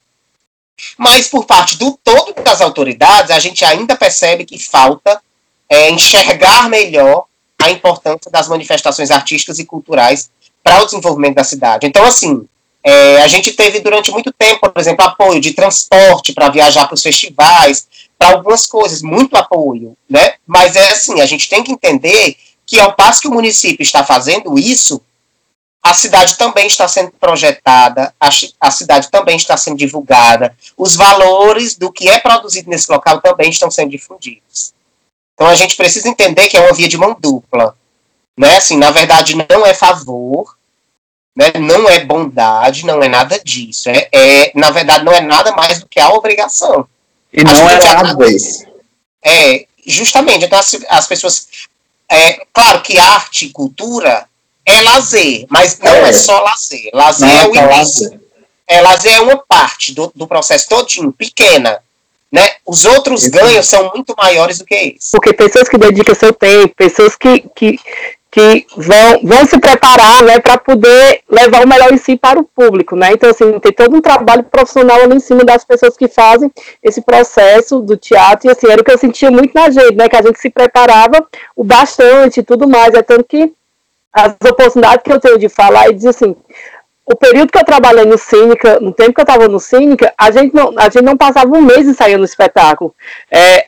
[0.96, 5.20] Mas por parte do todo das autoridades, a gente ainda percebe que falta
[5.68, 7.24] é, enxergar melhor
[7.58, 10.30] a importância das manifestações artísticas e culturais
[10.66, 11.86] para o desenvolvimento da cidade.
[11.86, 12.44] Então, assim,
[12.82, 16.94] é, a gente teve durante muito tempo, por exemplo, apoio de transporte para viajar para
[16.94, 17.86] os festivais,
[18.18, 20.34] para algumas coisas, muito apoio, né?
[20.44, 24.02] Mas é assim, a gente tem que entender que ao passo que o município está
[24.02, 25.00] fazendo isso,
[25.80, 28.28] a cidade também está sendo projetada, a,
[28.60, 33.50] a, cidade também está sendo divulgada, os valores do que é produzido nesse local também
[33.50, 34.74] estão sendo difundidos.
[35.34, 37.76] Então a gente precisa entender que é uma via de mão dupla.
[38.36, 38.56] Né?
[38.56, 40.56] Assim, na verdade, não é favor,
[41.34, 41.52] né?
[41.58, 43.88] não é bondade, não é nada disso.
[43.88, 46.86] É, é, na verdade, não é nada mais do que a obrigação.
[47.32, 48.68] E não é lazer.
[49.24, 50.44] É, justamente.
[50.44, 51.48] Então as, as pessoas.
[52.08, 54.26] É, claro que arte e cultura
[54.64, 56.90] é lazer, mas não é, é só lazer.
[56.92, 58.04] Lazer não é, é o início.
[58.04, 58.20] Lazer.
[58.68, 61.80] É, lazer é uma parte do, do processo todinho, pequena.
[62.30, 62.50] Né?
[62.66, 65.10] Os outros ganhos são muito maiores do que isso.
[65.12, 67.78] Porque pessoas que dedicam seu tempo, pessoas que, que,
[68.36, 72.44] que vão, vão se preparar né, para poder levar o melhor em si para o
[72.44, 72.94] público.
[72.94, 73.12] Né?
[73.12, 77.00] Então, assim, tem todo um trabalho profissional ali em cima das pessoas que fazem esse
[77.00, 78.46] processo do teatro.
[78.46, 80.06] E assim, era o que eu sentia muito na gente, né?
[80.06, 82.92] Que a gente se preparava o bastante e tudo mais.
[82.92, 83.54] É tanto que
[84.12, 86.36] as oportunidades que eu tenho de falar e dizer assim,
[87.06, 90.30] o período que eu trabalhei no Cínica, no tempo que eu estava no Cínica, a
[90.30, 92.94] gente não, a gente não passava um mês ensaiando o espetáculo.
[93.30, 93.64] É,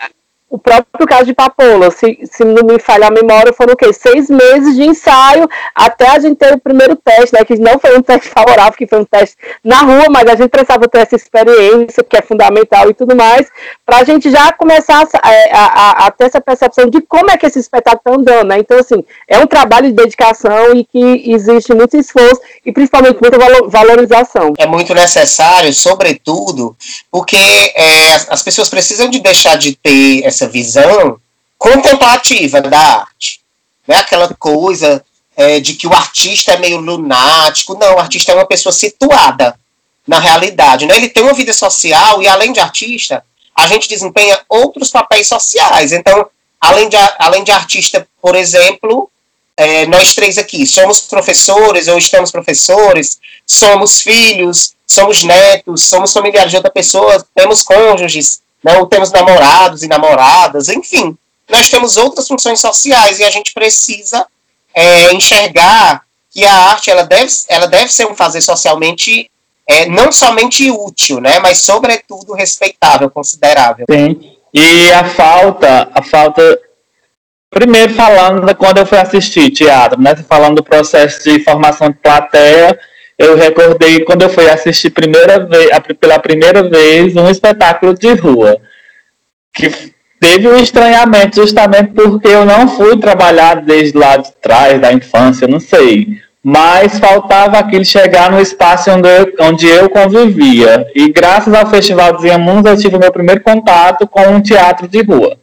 [0.50, 3.92] o próprio caso de Papola, se, se não me falhar a memória, foram o quê?
[3.92, 7.44] Seis meses de ensaio até a gente ter o primeiro teste, né?
[7.44, 10.48] Que não foi um teste favorável, que foi um teste na rua, mas a gente
[10.48, 13.46] precisava ter essa experiência, que é fundamental e tudo mais,
[13.84, 17.36] para a gente já começar a, a, a, a, ter essa percepção de como é
[17.36, 18.58] que esse espetáculo está andando, né?
[18.58, 23.38] Então, assim, é um trabalho de dedicação e que existe muito esforço e principalmente muita
[23.68, 24.54] valorização.
[24.56, 26.74] É muito necessário, sobretudo,
[27.10, 31.20] porque é, as pessoas precisam de deixar de ter essa essa visão
[31.58, 33.40] contemplativa da arte.
[33.86, 35.04] Não é aquela coisa
[35.36, 37.76] é, de que o artista é meio lunático.
[37.78, 39.58] Não, o artista é uma pessoa situada
[40.06, 40.86] na realidade.
[40.86, 40.96] Né?
[40.96, 43.24] Ele tem uma vida social e, além de artista,
[43.54, 45.92] a gente desempenha outros papéis sociais.
[45.92, 46.28] Então,
[46.60, 49.10] além de, além de artista, por exemplo,
[49.56, 56.50] é, nós três aqui somos professores ou estamos professores, somos filhos, somos netos, somos familiares
[56.50, 61.16] de outra pessoa, temos cônjuges, não temos namorados e namoradas, enfim,
[61.48, 64.26] nós temos outras funções sociais e a gente precisa
[64.74, 69.30] é, enxergar que a arte ela deve, ela deve ser um fazer socialmente
[69.66, 73.86] é, não somente útil, né, mas sobretudo respeitável, considerável.
[73.90, 74.36] Sim.
[74.52, 76.58] E a falta, a falta
[77.50, 82.78] primeiro falando quando eu fui assistir teatro, né, falando do processo de formação de plateia,
[83.18, 88.56] eu recordei quando eu fui assistir primeira vez, pela primeira vez um espetáculo de rua,
[89.52, 94.92] que teve um estranhamento justamente porque eu não fui trabalhar desde lá de trás da
[94.92, 96.20] infância, não sei.
[96.44, 100.86] Mas faltava aquilo chegar no espaço onde eu, onde eu convivia.
[100.94, 105.02] E graças ao Festival de Ziamuns eu tive meu primeiro contato com um teatro de
[105.02, 105.36] rua.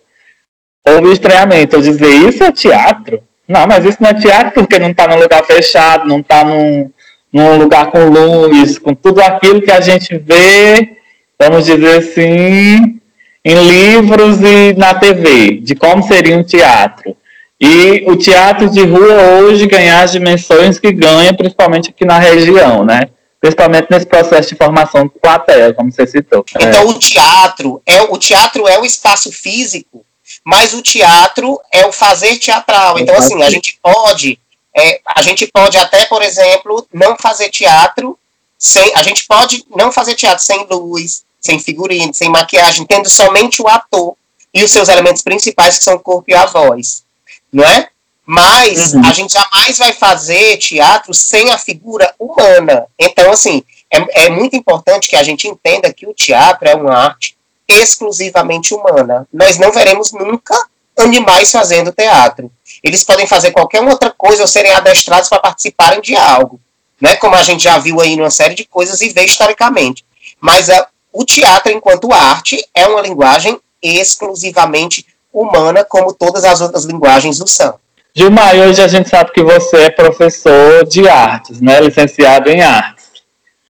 [0.88, 1.76] Houve estranhamento.
[1.76, 3.22] Eu dizer, isso é teatro?
[3.48, 6.90] Não, mas isso não é teatro porque não está num lugar fechado, não está num,
[7.32, 10.98] num lugar com luz, com tudo aquilo que a gente vê,
[11.40, 13.00] vamos dizer assim,
[13.44, 17.16] em livros e na TV, de como seria um teatro.
[17.60, 22.84] E o teatro de rua hoje ganhar as dimensões que ganha, principalmente aqui na região,
[22.84, 23.10] né?
[23.40, 26.44] Principalmente nesse processo de formação de plateia, como você citou.
[26.56, 26.86] Então é.
[26.86, 30.06] o teatro é o teatro é o espaço físico,
[30.44, 33.00] mas o teatro é o fazer teatral.
[33.00, 34.40] Então assim a gente pode
[34.76, 38.18] é, a gente pode até, por exemplo, não fazer teatro
[38.58, 38.94] sem.
[38.96, 43.68] A gente pode não fazer teatro sem luz, sem figurino, sem maquiagem, tendo somente o
[43.68, 44.16] ator
[44.54, 47.04] e os seus elementos principais, que são o corpo e a voz.
[47.52, 47.88] Não é?
[48.26, 49.06] Mas uhum.
[49.06, 52.88] a gente jamais vai fazer teatro sem a figura humana.
[53.00, 56.94] Então, assim, é, é muito importante que a gente entenda que o teatro é uma
[56.94, 59.28] arte exclusivamente humana.
[59.32, 60.56] Nós não veremos nunca
[60.98, 62.52] animais fazendo teatro.
[62.86, 66.62] Eles podem fazer qualquer outra coisa ou serem adestrados para participarem de algo,
[67.02, 67.16] né?
[67.16, 70.06] Como a gente já viu aí numa série de coisas e vê historicamente.
[70.40, 76.86] Mas a, o teatro, enquanto arte, é uma linguagem exclusivamente humana, como todas as outras
[76.86, 77.80] linguagens do são.
[78.14, 81.82] Gilmar, hoje a gente sabe que você é professor de artes, né?
[81.82, 83.06] Licenciado em artes.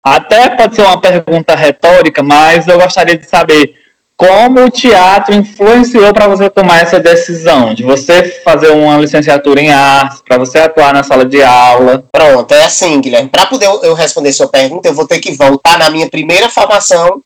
[0.05, 3.75] Até pode ser uma pergunta retórica, mas eu gostaria de saber
[4.19, 9.71] como o teatro influenciou para você tomar essa decisão de você fazer uma licenciatura em
[9.71, 12.05] artes, para você atuar na sala de aula?
[12.11, 13.29] Pronto, é assim, Guilherme.
[13.29, 17.23] Para poder eu responder sua pergunta, eu vou ter que voltar na minha primeira formação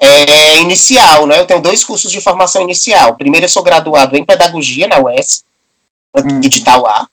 [0.00, 1.38] é, inicial, né?
[1.38, 3.14] Eu tenho dois cursos de formação inicial.
[3.14, 5.44] Primeiro, eu sou graduado em pedagogia na UES,
[6.16, 6.40] hum.
[6.40, 7.06] de Itauá.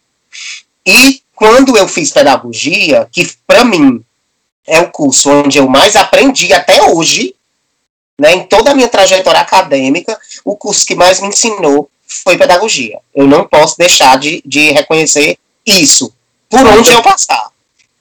[0.86, 4.02] E quando eu fiz pedagogia, que para mim
[4.66, 7.36] é o curso onde eu mais aprendi até hoje,
[8.20, 13.00] né, em toda a minha trajetória acadêmica, o curso que mais me ensinou foi pedagogia.
[13.14, 16.14] Eu não posso deixar de, de reconhecer isso.
[16.50, 17.50] Por onde eu passar,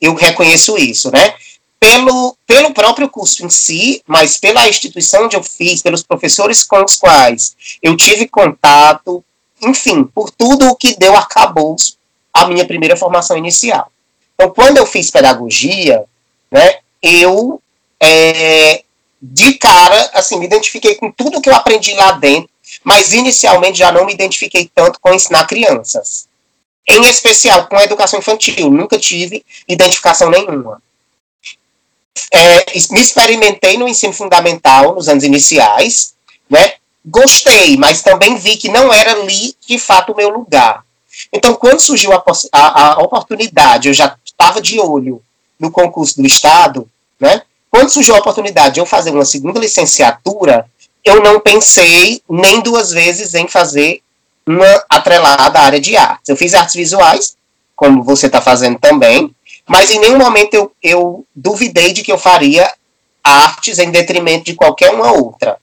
[0.00, 1.34] eu reconheço isso, né?
[1.80, 6.84] Pelo, pelo próprio curso em si, mas pela instituição onde eu fiz, pelos professores com
[6.84, 9.24] os quais eu tive contato,
[9.60, 11.96] enfim, por tudo o que deu arcabouço
[12.32, 13.90] a minha primeira formação inicial.
[14.34, 16.04] Então, quando eu fiz pedagogia,
[16.50, 17.60] né, eu
[18.00, 18.84] é,
[19.22, 22.50] de cara, assim, me identifiquei com tudo que eu aprendi lá dentro,
[22.82, 26.26] mas inicialmente já não me identifiquei tanto com ensinar crianças.
[26.88, 30.82] Em especial com a educação infantil, nunca tive identificação nenhuma.
[32.32, 36.14] É, me experimentei no ensino fundamental, nos anos iniciais,
[36.50, 36.74] né?
[37.04, 40.84] Gostei, mas também vi que não era ali, de fato, o meu lugar.
[41.32, 45.22] Então, quando surgiu a, a, a oportunidade, eu já estava de olho
[45.58, 46.88] no concurso do Estado,
[47.20, 47.42] né?
[47.72, 50.66] Quando surgiu a oportunidade de eu fazer uma segunda licenciatura,
[51.02, 54.02] eu não pensei nem duas vezes em fazer
[54.46, 56.28] uma atrelada à área de artes.
[56.28, 57.34] Eu fiz artes visuais,
[57.74, 59.34] como você está fazendo também,
[59.66, 62.70] mas em nenhum momento eu, eu duvidei de que eu faria
[63.24, 65.56] artes em detrimento de qualquer uma outra.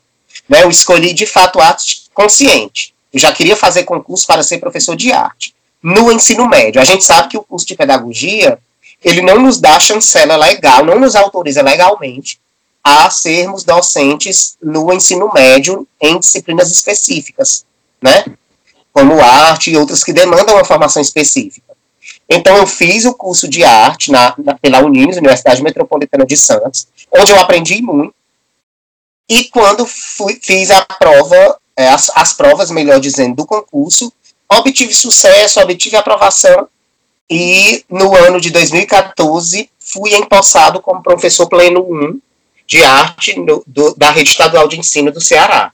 [0.47, 0.63] Né?
[0.63, 2.95] Eu escolhi, de fato, arte consciente.
[3.13, 5.53] Eu já queria fazer concurso para ser professor de arte.
[5.81, 8.57] No ensino médio, a gente sabe que o curso de pedagogia
[9.03, 12.39] ele não nos dá chancela legal, não nos autoriza legalmente
[12.83, 17.65] a sermos docentes no ensino médio em disciplinas específicas,
[18.01, 18.25] né?
[18.91, 21.69] Como arte e outras que demandam uma formação específica.
[22.29, 26.87] Então, eu fiz o curso de arte na, na, pela Unimes, Universidade Metropolitana de Santos,
[27.11, 28.13] onde eu aprendi muito.
[29.27, 34.11] E quando fui, fiz a prova, é, as, as provas, melhor dizendo, do concurso,
[34.47, 36.67] obtive sucesso, obtive aprovação
[37.29, 42.19] e no ano de 2014 fui empossado como professor pleno 1
[42.65, 45.71] de arte no, do, da rede estadual de ensino do Ceará.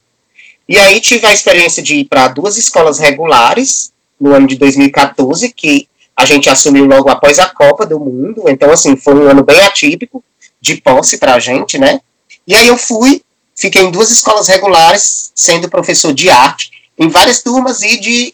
[0.67, 5.51] E aí tive a experiência de ir para duas escolas regulares no ano de 2014,
[5.53, 9.43] que a gente assumiu logo após a Copa do Mundo, então assim, foi um ano
[9.43, 10.23] bem atípico
[10.61, 11.99] de posse para a gente, né?
[12.47, 13.21] E aí eu fui,
[13.55, 18.33] fiquei em duas escolas regulares, sendo professor de arte, em várias turmas e de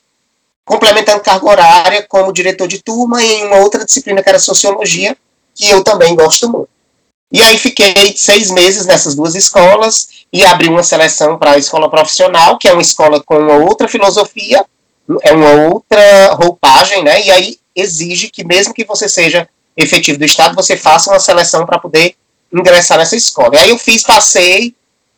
[0.65, 5.17] complementando carga horária como diretor de turma em uma outra disciplina que era sociologia,
[5.55, 6.69] que eu também gosto muito.
[7.31, 11.89] E aí fiquei seis meses nessas duas escolas e abri uma seleção para a escola
[11.89, 14.65] profissional, que é uma escola com uma outra filosofia,
[15.21, 17.25] é uma outra roupagem, né?
[17.25, 19.47] E aí exige que mesmo que você seja
[19.77, 22.15] efetivo do Estado, você faça uma seleção para poder
[22.53, 23.55] ingressar nessa escola.
[23.55, 24.75] E aí eu fiz, passei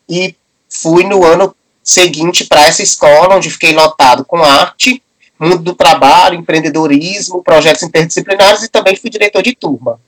[0.08, 0.34] e
[0.68, 5.02] fui no ano seguinte para essa escola, onde fiquei lotado com arte,
[5.44, 10.00] mundo do trabalho, empreendedorismo, projetos interdisciplinares e também fui diretor de turma.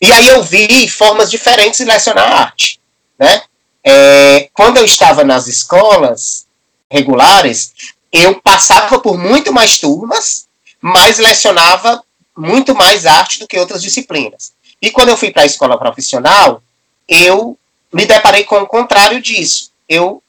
[0.00, 2.80] E aí eu vi formas diferentes de lecionar arte.
[3.18, 3.42] Né?
[3.84, 6.46] É, quando eu estava nas escolas
[6.90, 7.72] regulares,
[8.12, 10.46] eu passava por muito mais turmas,
[10.80, 12.02] mas lecionava
[12.36, 14.52] muito mais arte do que outras disciplinas.
[14.80, 16.62] E quando eu fui para a escola profissional,
[17.08, 17.58] eu
[17.92, 19.70] me deparei com o contrário disso.
[19.88, 20.22] Eu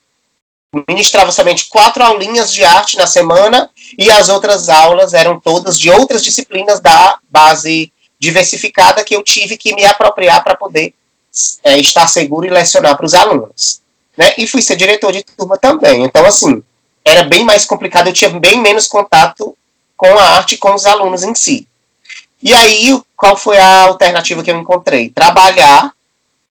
[0.88, 5.89] ministrava somente quatro aulinhas de arte na semana e as outras aulas eram todas de
[5.89, 10.93] outras disciplinas da base diversificada que eu tive que me apropriar para poder
[11.63, 13.82] é, estar seguro e lecionar para os alunos.
[14.17, 14.34] Né?
[14.38, 16.03] E fui ser diretor de turma também.
[16.03, 16.63] Então, assim,
[17.06, 19.56] era bem mais complicado, eu tinha bem menos contato
[19.95, 21.67] com a arte com os alunos em si.
[22.41, 25.10] E aí, qual foi a alternativa que eu encontrei?
[25.10, 25.91] Trabalhar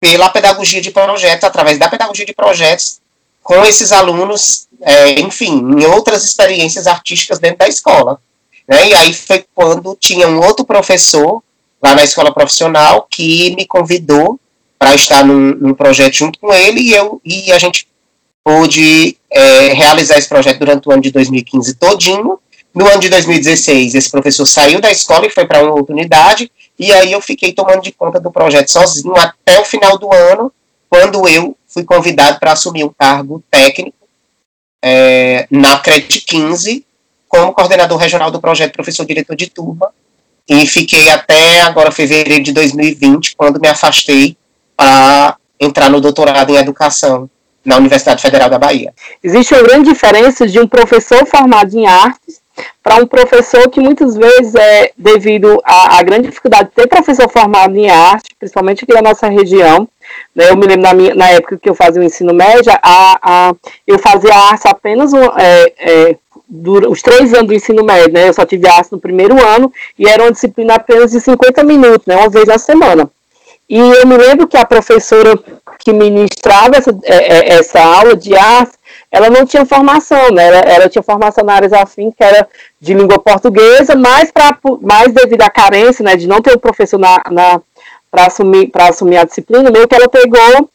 [0.00, 3.00] pela pedagogia de projetos, através da pedagogia de projetos,
[3.48, 8.20] com esses alunos, é, enfim, em outras experiências artísticas dentro da escola.
[8.68, 8.90] Né?
[8.90, 11.42] E aí foi quando tinha um outro professor
[11.82, 14.38] lá na escola profissional que me convidou
[14.78, 17.88] para estar num, num, projeto junto com ele e eu e a gente
[18.44, 22.38] pôde é, realizar esse projeto durante o ano de 2015 todinho.
[22.74, 26.52] No ano de 2016, esse professor saiu da escola e foi para uma outra unidade,
[26.78, 30.52] e aí eu fiquei tomando de conta do projeto sozinho até o final do ano,
[30.88, 33.96] quando eu fui convidado para assumir um cargo técnico
[34.82, 36.84] é, na CRET 15,
[37.28, 39.92] como coordenador regional do projeto Professor Diretor de Turma,
[40.48, 44.36] e fiquei até agora fevereiro de 2020, quando me afastei
[44.76, 47.28] para entrar no doutorado em educação
[47.64, 48.94] na Universidade Federal da Bahia.
[49.22, 52.40] Existe uma grande diferença de um professor formado em artes
[52.82, 57.28] para um professor que muitas vezes é devido à, à, grande dificuldade de ter professor
[57.28, 59.88] formado em arte, principalmente aqui na nossa região,
[60.34, 60.50] né?
[60.50, 63.54] Eu me lembro na, minha, na época que eu fazia o ensino médio, a, a,
[63.86, 66.16] eu fazia arte apenas um, é, é,
[66.88, 68.28] os três anos do ensino médio, né?
[68.28, 72.06] Eu só tive arte no primeiro ano e era uma disciplina apenas de 50 minutos,
[72.06, 72.16] né?
[72.16, 73.10] Uma vez na semana.
[73.68, 75.38] E eu me lembro que a professora
[75.78, 78.72] que ministrava essa, é, é, essa aula de arte,
[79.10, 80.46] ela não tinha formação, né?
[80.46, 82.48] Ela, ela tinha formação na área afim, que era
[82.80, 86.16] de língua portuguesa, mas, pra, mais devido à carência, né?
[86.16, 87.60] De não ter o um professor na, na
[88.10, 90.68] para assumir, assumir a disciplina, meio que ela pegou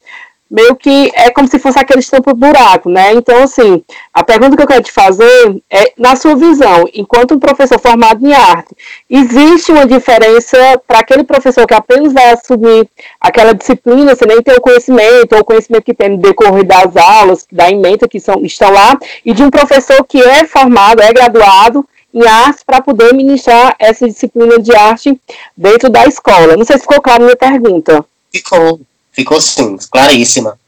[0.54, 3.12] meio que é como se fosse aquele estampo buraco, né?
[3.14, 7.40] Então, assim, a pergunta que eu quero te fazer é, na sua visão, enquanto um
[7.40, 8.76] professor formado em arte,
[9.10, 12.88] existe uma diferença para aquele professor que apenas vai assumir
[13.20, 16.96] aquela disciplina, sem nem ter o conhecimento, ou o conhecimento que tem no decorrer das
[16.96, 21.12] aulas, da emenda que são, estão lá, e de um professor que é formado, é
[21.12, 21.84] graduado
[22.14, 25.20] em arte para poder ministrar essa disciplina de arte
[25.58, 26.56] dentro da escola.
[26.56, 28.06] Não sei se ficou claro minha pergunta.
[28.32, 30.60] Ficou, ficou sim, claríssima.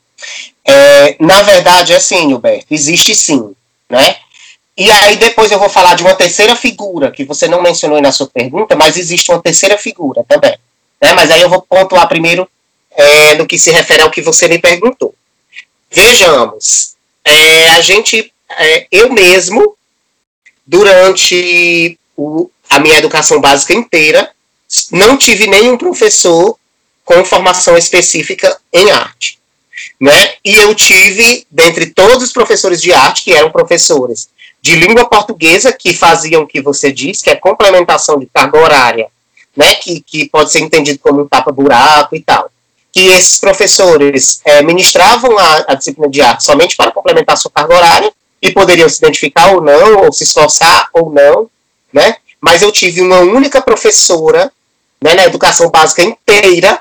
[0.63, 3.53] É, na verdade, é assim, Gilberto, existe sim,
[3.89, 4.17] né?
[4.77, 8.11] E aí depois eu vou falar de uma terceira figura, que você não mencionou na
[8.11, 10.57] sua pergunta, mas existe uma terceira figura também.
[11.01, 11.13] Né?
[11.13, 12.47] Mas aí eu vou pontuar primeiro
[12.91, 15.13] é, no que se refere ao que você me perguntou.
[15.89, 19.77] Vejamos, é, a gente, é, eu mesmo,
[20.65, 24.31] durante o, a minha educação básica inteira,
[24.91, 26.57] não tive nenhum professor
[27.03, 29.37] com formação específica em arte.
[29.99, 30.33] Né?
[30.43, 34.27] E eu tive, dentre todos os professores de arte, que eram professores
[34.61, 39.07] de língua portuguesa, que faziam o que você disse, que é complementação de carga horária,
[39.55, 39.75] né?
[39.75, 42.49] que, que pode ser entendido como um tapa-buraco e tal.
[42.91, 47.75] Que esses professores é, ministravam a, a disciplina de arte somente para complementar sua carga
[47.75, 48.11] horária,
[48.45, 51.49] e poderiam se identificar ou não, ou se esforçar ou não,
[51.91, 52.17] né?
[52.39, 54.51] Mas eu tive uma única professora
[55.01, 56.79] né, na educação básica inteira,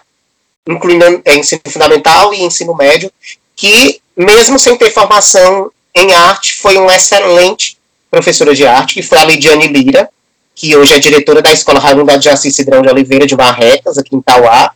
[0.69, 3.11] incluindo ensino fundamental e ensino médio,
[3.57, 7.79] que, mesmo sem ter formação em arte, foi uma excelente
[8.11, 10.09] professora de arte, que foi a Lidiane Lira,
[10.55, 14.15] que hoje é diretora da Escola Raimundo de Assis Cidrão de Oliveira de Barretas, aqui
[14.15, 14.73] em Tauá.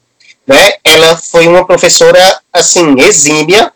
[0.47, 0.73] Né?
[0.83, 3.73] Ela foi uma professora, assim, exímia,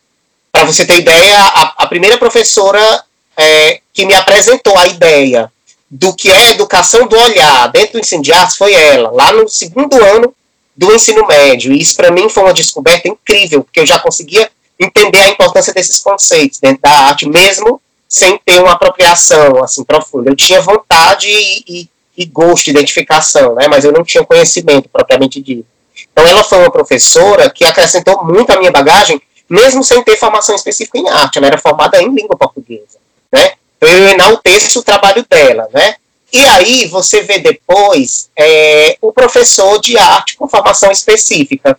[0.62, 3.04] para você ter ideia, a, a primeira professora
[3.36, 5.50] é, que me apresentou a ideia
[5.90, 9.48] do que é educação do olhar dentro do ensino de artes foi ela, lá no
[9.48, 10.32] segundo ano
[10.76, 11.72] do ensino médio.
[11.72, 14.48] E isso para mim foi uma descoberta incrível, porque eu já conseguia
[14.78, 20.30] entender a importância desses conceitos dentro da arte, mesmo sem ter uma apropriação assim profunda.
[20.30, 21.88] Eu tinha vontade e, e,
[22.18, 23.66] e gosto, identificação, né?
[23.68, 25.66] mas eu não tinha conhecimento propriamente dito.
[26.12, 29.20] Então ela foi uma professora que acrescentou muito à minha bagagem
[29.52, 32.98] mesmo sem ter formação específica em arte, ela era formada em língua portuguesa,
[33.30, 33.52] né?
[33.76, 35.96] Então eu enalteço o trabalho dela, né?
[36.32, 41.78] E aí você vê depois é, o professor de arte com formação específica.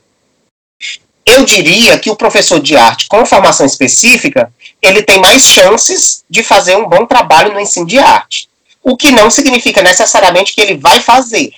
[1.26, 6.44] Eu diria que o professor de arte com formação específica, ele tem mais chances de
[6.44, 8.48] fazer um bom trabalho no ensino de arte.
[8.84, 11.54] O que não significa necessariamente que ele vai fazer.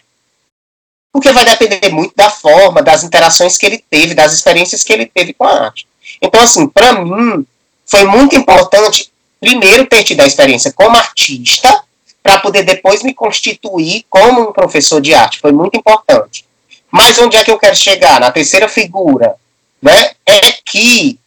[1.12, 5.08] Porque vai depender muito da forma, das interações que ele teve, das experiências que ele
[5.08, 5.86] teve com a arte.
[6.22, 7.46] Então, assim, para mim,
[7.86, 11.84] foi muito importante, primeiro, ter tido a experiência como artista,
[12.24, 15.40] para poder depois me constituir como um professor de arte.
[15.40, 16.44] Foi muito importante.
[16.90, 18.20] Mas onde é que eu quero chegar?
[18.20, 19.36] Na terceira figura,
[19.80, 20.12] né?
[20.26, 21.20] É que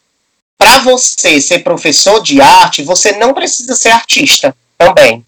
[0.58, 5.24] para você ser professor de arte, você não precisa ser artista também.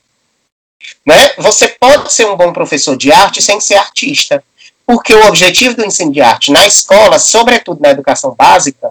[1.06, 1.34] Né?
[1.38, 4.42] Você pode ser um bom professor de arte sem ser artista.
[4.84, 8.89] Porque o objetivo do ensino de arte na escola, sobretudo na educação básica,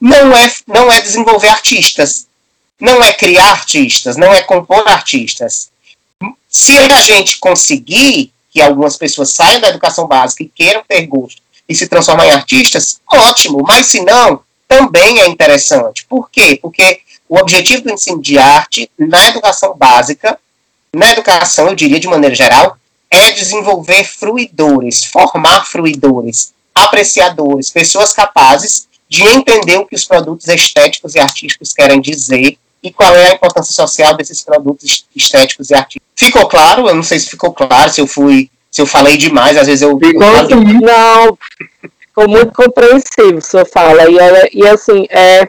[0.00, 2.26] não é, não é desenvolver artistas,
[2.80, 5.70] não é criar artistas, não é compor artistas.
[6.48, 11.40] Se a gente conseguir que algumas pessoas saiam da educação básica e queiram ter gosto
[11.68, 16.04] e se transformar em artistas, ótimo, mas se não, também é interessante.
[16.06, 16.58] Por quê?
[16.60, 20.38] Porque o objetivo do ensino de arte na educação básica,
[20.92, 22.76] na educação, eu diria de maneira geral,
[23.08, 31.16] é desenvolver fruidores, formar fruidores, apreciadores, pessoas capazes de entender o que os produtos estéticos
[31.16, 36.08] e artísticos querem dizer e qual é a importância social desses produtos estéticos e artísticos.
[36.14, 36.88] Ficou claro?
[36.88, 39.82] Eu não sei se ficou claro, se eu fui, se eu falei demais, às vezes
[39.82, 39.98] eu.
[39.98, 41.38] Ficou eu não,
[42.00, 44.08] ficou muito compreensível sua fala.
[44.08, 45.48] E, e assim, é,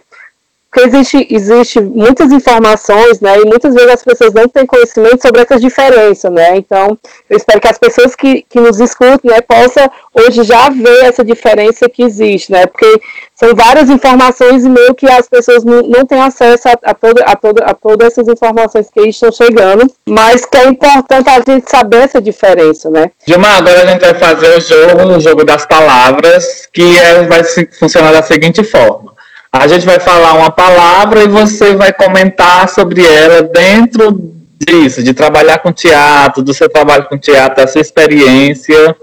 [0.71, 5.41] porque existe, existe muitas informações, né, e muitas vezes as pessoas não têm conhecimento sobre
[5.41, 6.97] essas diferenças, né, então
[7.29, 11.25] eu espero que as pessoas que, que nos escutem, né, possam hoje já ver essa
[11.25, 13.01] diferença que existe, né, porque
[13.35, 17.35] são várias informações e meio que as pessoas não, não têm acesso a, a, a,
[17.35, 22.03] toda, a todas essas informações que estão chegando, mas que é importante a gente saber
[22.03, 23.11] essa diferença, né.
[23.27, 27.43] Gilmar, agora a gente vai fazer o jogo, o jogo das palavras, que é, vai
[27.77, 29.10] funcionar da seguinte forma.
[29.53, 35.13] A gente vai falar uma palavra e você vai comentar sobre ela dentro disso, de
[35.13, 38.95] trabalhar com teatro, do seu trabalho com teatro, da sua experiência,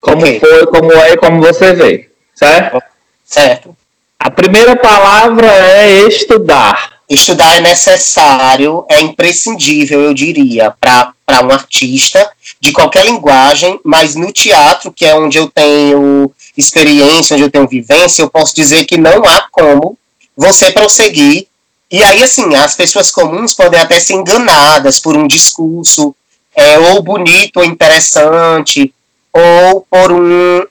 [0.00, 0.38] como okay.
[0.38, 2.82] foi, como é como você vê, certo?
[3.24, 3.74] Certo.
[4.18, 6.94] A primeira palavra é estudar.
[7.08, 14.32] Estudar é necessário, é imprescindível, eu diria, para um artista de qualquer linguagem, mas no
[14.32, 18.96] teatro, que é onde eu tenho experiência, onde eu tenho vivência, eu posso dizer que
[18.96, 19.98] não há como
[20.36, 21.46] você prosseguir.
[21.90, 26.14] E aí, assim, as pessoas comuns podem até ser enganadas por um discurso
[26.54, 28.92] é, ou bonito ou interessante,
[29.32, 30.64] ou por um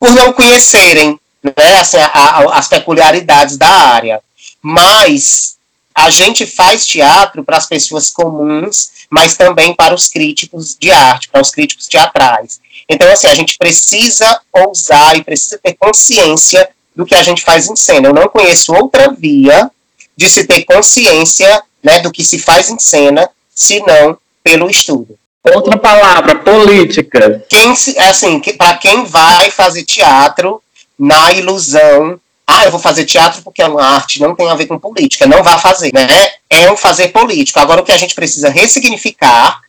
[0.00, 4.20] por não conhecerem né, assim, a, a, as peculiaridades da área.
[4.62, 5.56] Mas
[5.94, 11.28] a gente faz teatro para as pessoas comuns, mas também para os críticos de arte,
[11.28, 12.60] para os críticos teatrais.
[12.88, 17.68] Então, assim, a gente precisa ousar e precisa ter consciência do que a gente faz
[17.68, 18.08] em cena.
[18.08, 19.70] Eu não conheço outra via
[20.16, 25.18] de se ter consciência né, do que se faz em cena, senão pelo estudo.
[25.54, 27.44] Outra palavra, política.
[27.48, 30.62] Quem, assim, para quem vai fazer teatro
[30.98, 32.18] na ilusão
[32.50, 35.26] ah, eu vou fazer teatro porque é uma arte, não tem a ver com política.
[35.26, 36.08] Não vá fazer, né?
[36.48, 37.60] É um fazer político.
[37.60, 39.60] Agora, o que a gente precisa ressignificar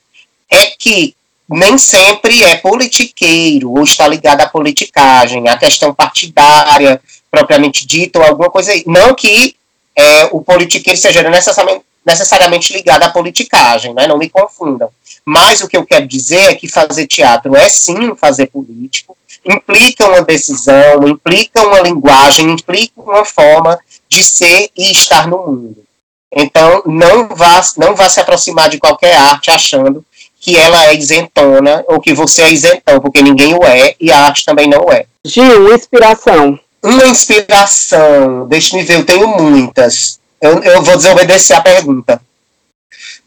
[0.50, 1.14] é que
[1.50, 8.26] nem sempre é politiqueiro ou está ligado à politicagem, à questão partidária, propriamente dita, ou
[8.26, 8.84] alguma coisa aí.
[8.86, 9.56] Não que
[9.96, 14.08] é, o politiqueiro seja necessariamente, necessariamente ligado à politicagem, né?
[14.08, 14.90] não me confundam.
[15.26, 20.08] Mas o que eu quero dizer é que fazer teatro é sim fazer político, implica
[20.08, 25.84] uma decisão, implica uma linguagem, implica uma forma de ser e estar no mundo.
[26.32, 30.06] Então, não vá, não vá se aproximar de qualquer arte achando
[30.40, 34.20] que ela é isentona ou que você é isentão, porque ninguém o é e a
[34.20, 35.06] arte também não é.
[35.26, 36.60] Gil, inspiração.
[36.82, 40.20] Uma inspiração, deixa-me ver, eu tenho muitas.
[40.42, 42.22] Eu, eu vou desobedecer a pergunta.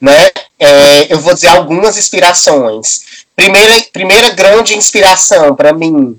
[0.00, 0.30] Né?
[0.58, 3.24] É, eu vou dizer algumas inspirações.
[3.36, 6.16] Primeira, primeira grande inspiração para mim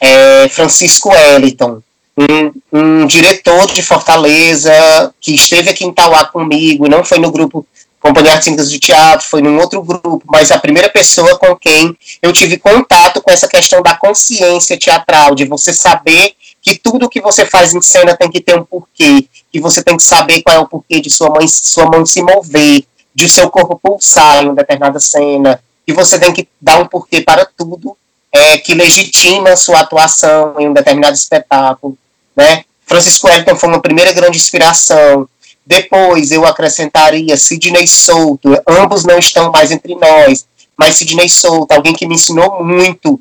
[0.00, 1.80] é Francisco Wellington,
[2.16, 4.72] um, um, diretor de Fortaleza
[5.20, 7.66] que esteve aqui em Tauá comigo, não foi no grupo
[8.04, 12.34] Companhia Artísticas de Teatro, foi num outro grupo, mas a primeira pessoa com quem eu
[12.34, 17.46] tive contato com essa questão da consciência teatral, de você saber que tudo que você
[17.46, 20.58] faz em cena tem que ter um porquê, que você tem que saber qual é
[20.58, 22.84] o porquê de sua mãe, sua mão se mover,
[23.14, 27.22] de seu corpo pulsar em uma determinada cena, e você tem que dar um porquê
[27.22, 27.96] para tudo
[28.30, 31.96] é, que legitima sua atuação em um determinado espetáculo,
[32.36, 32.66] né?
[32.86, 35.26] Francisco Wellington foi uma primeira grande inspiração.
[35.66, 40.46] Depois eu acrescentaria Sidney Souto, ambos não estão mais entre nós,
[40.76, 43.20] mas Sidney Souto, alguém que me ensinou muito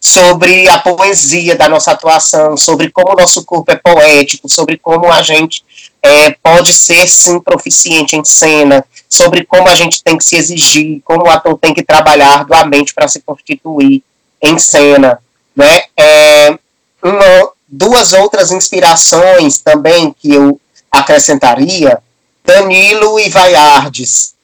[0.00, 5.10] sobre a poesia da nossa atuação, sobre como o nosso corpo é poético, sobre como
[5.10, 5.64] a gente
[6.02, 11.00] é, pode ser sim proficiente em cena, sobre como a gente tem que se exigir,
[11.04, 14.02] como o ator tem que trabalhar arduamente para se constituir
[14.42, 15.18] em cena.
[15.56, 15.82] Né?
[15.98, 16.58] É,
[17.02, 20.60] uma, duas outras inspirações também que eu
[20.98, 21.98] acrescentaria,
[22.44, 24.34] Danilo e Vaiardes,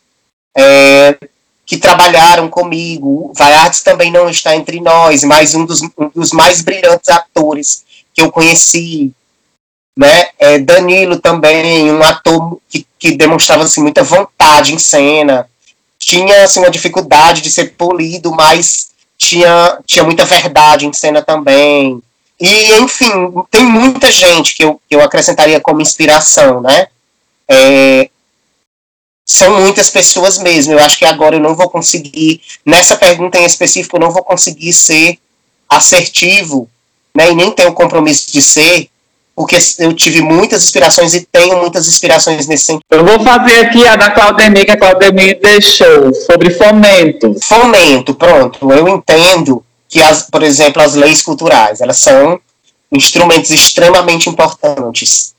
[0.57, 1.17] é,
[1.67, 3.33] que trabalharam comigo.
[3.35, 8.21] Vaiardes também não está entre nós, mas um dos, um dos mais brilhantes atores que
[8.21, 9.13] eu conheci,
[9.99, 10.29] né?
[10.39, 15.49] É Danilo também, um ator que, que demonstrava assim, muita vontade em cena,
[15.99, 22.03] tinha assim, uma dificuldade de ser polido, mas tinha, tinha muita verdade em cena também.
[22.41, 23.11] E, enfim,
[23.51, 26.89] tem muita gente que eu, que eu acrescentaria como inspiração, né?
[27.49, 28.09] É,
[29.27, 30.73] são muitas pessoas mesmo.
[30.73, 34.23] Eu acho que agora eu não vou conseguir, nessa pergunta em específico, eu não vou
[34.23, 35.19] conseguir ser
[35.69, 36.69] assertivo,
[37.15, 37.31] né?
[37.31, 38.89] E nem tenho o compromisso de ser,
[39.35, 42.85] porque eu tive muitas inspirações e tenho muitas inspirações nesse sentido.
[42.91, 47.35] Eu vou fazer aqui a da Claudemir, que a Claudemir deixou, sobre fomento.
[47.43, 48.71] Fomento, pronto.
[48.73, 49.65] Eu entendo
[49.95, 52.41] que, as, por exemplo, as leis culturais, elas são
[52.91, 55.37] instrumentos extremamente importantes,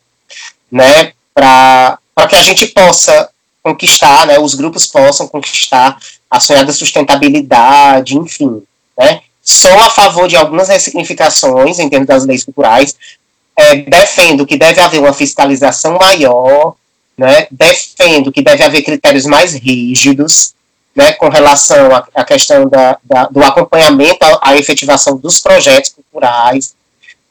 [0.72, 2.00] né, para
[2.30, 3.30] que a gente possa
[3.62, 5.98] conquistar, né, os grupos possam conquistar
[6.32, 8.64] a sonhada sustentabilidade, enfim,
[8.98, 12.96] né, sou a favor de algumas ressignificações em termos das leis culturais,
[13.58, 16.76] é, defendo que deve haver uma fiscalização maior,
[17.18, 20.54] né, defendo que deve haver critérios mais rígidos,
[20.96, 26.74] né, com relação à, questão da, da, do acompanhamento à, à, efetivação dos projetos culturais,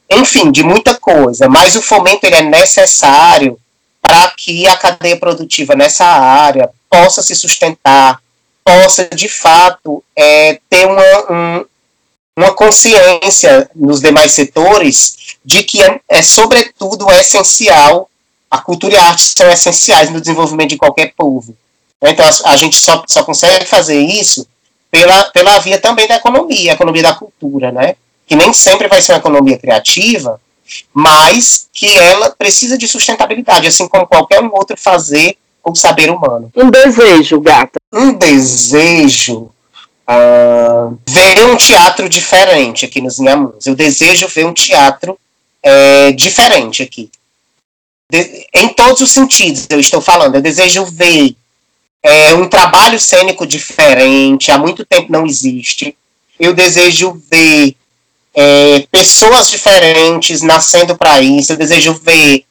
[0.09, 3.59] enfim, de muita coisa, mas o fomento ele é necessário
[3.99, 8.21] para que a cadeia produtiva nessa área possa se sustentar,
[8.63, 11.65] possa, de fato, é, ter uma, um,
[12.37, 18.07] uma consciência nos demais setores de que é, é sobretudo essencial,
[18.49, 21.57] a cultura e a arte são essenciais no desenvolvimento de qualquer povo.
[22.01, 24.47] Então a, a gente só, só consegue fazer isso
[24.91, 27.95] pela, pela via também da economia, a economia da cultura, né?
[28.25, 30.39] Que nem sempre vai ser uma economia criativa,
[30.93, 36.51] mas que ela precisa de sustentabilidade, assim como qualquer um outro fazer ou saber humano.
[36.55, 37.79] Um desejo, gata.
[37.91, 39.51] Um desejo.
[40.07, 43.65] Uh, ver um teatro diferente aqui nos Inhamuns.
[43.65, 45.17] Eu desejo ver um teatro
[45.63, 47.09] é, diferente aqui.
[48.11, 50.35] De, em todos os sentidos, eu estou falando.
[50.35, 51.35] Eu desejo ver
[52.05, 55.97] é, um trabalho cênico diferente, há muito tempo não existe.
[56.39, 57.75] Eu desejo ver
[58.35, 61.51] é, pessoas diferentes nascendo para isso.
[61.51, 62.45] Eu desejo ver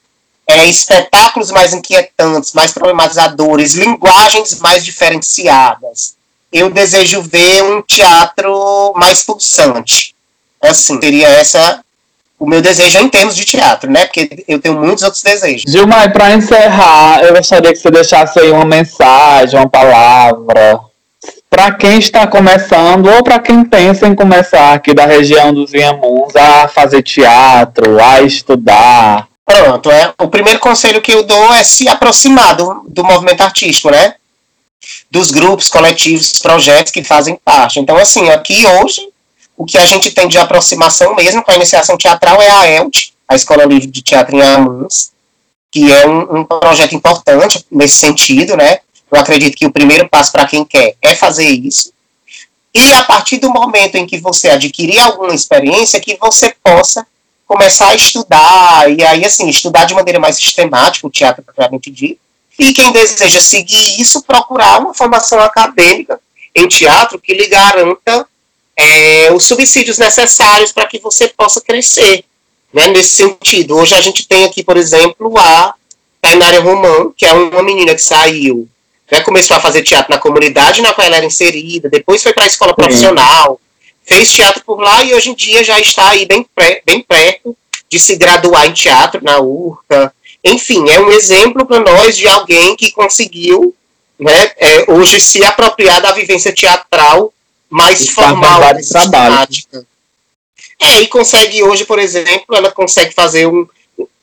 [0.48, 6.16] é, espetáculos mais inquietantes, mais problematizadores, linguagens mais diferenciadas.
[6.52, 10.16] Eu desejo ver um teatro mais pulsante.
[10.60, 11.80] Assim, seria essa
[12.38, 14.06] o meu desejo em termos de teatro, né?
[14.06, 15.64] Porque eu tenho muitos outros desejos.
[15.66, 20.80] Gilmar, para encerrar, eu gostaria que você deixasse aí uma mensagem, uma palavra
[21.54, 26.34] para quem está começando ou para quem pensa em começar aqui da região dos Inhamuns
[26.34, 29.28] a fazer teatro, a estudar.
[29.46, 30.12] Pronto, é.
[30.20, 34.14] O primeiro conselho que eu dou é se aproximar do, do movimento artístico, né?
[35.08, 37.78] Dos grupos, coletivos, projetos que fazem parte.
[37.78, 39.13] Então, assim, aqui hoje
[39.56, 43.12] o que a gente tem de aproximação mesmo com a iniciação teatral é a ELT,
[43.28, 45.12] a Escola Livre de Teatro em Amuns,
[45.70, 48.78] que é um, um, projeto importante nesse sentido, né?
[49.10, 51.92] Eu acredito que o primeiro passo para quem quer é fazer isso.
[52.74, 57.06] E a partir do momento em que você adquirir alguma experiência, que você possa
[57.46, 62.18] começar a estudar, e aí, assim, estudar de maneira mais sistemática, o teatro propriamente dito.
[62.58, 66.20] E quem deseja seguir isso, procurar uma formação acadêmica
[66.54, 68.26] em teatro que lhe garanta
[68.76, 72.24] é, os subsídios necessários para que você possa crescer.
[72.72, 75.74] Né, nesse sentido, hoje a gente tem aqui, por exemplo, a
[76.20, 78.68] Tainária Romão, que é uma menina que saiu,
[79.08, 82.42] né, começou a fazer teatro na comunidade na qual ela era inserida, depois foi para
[82.42, 83.60] a escola profissional,
[84.04, 87.56] fez teatro por lá e hoje em dia já está aí bem, pré, bem perto
[87.88, 90.12] de se graduar em teatro na URCA.
[90.42, 93.74] Enfim, é um exemplo para nós de alguém que conseguiu
[94.18, 97.32] né, é, hoje se apropriar da vivência teatral
[97.68, 99.86] mais formal, mais sistemática.
[100.80, 103.66] É, e consegue hoje, por exemplo, ela consegue fazer um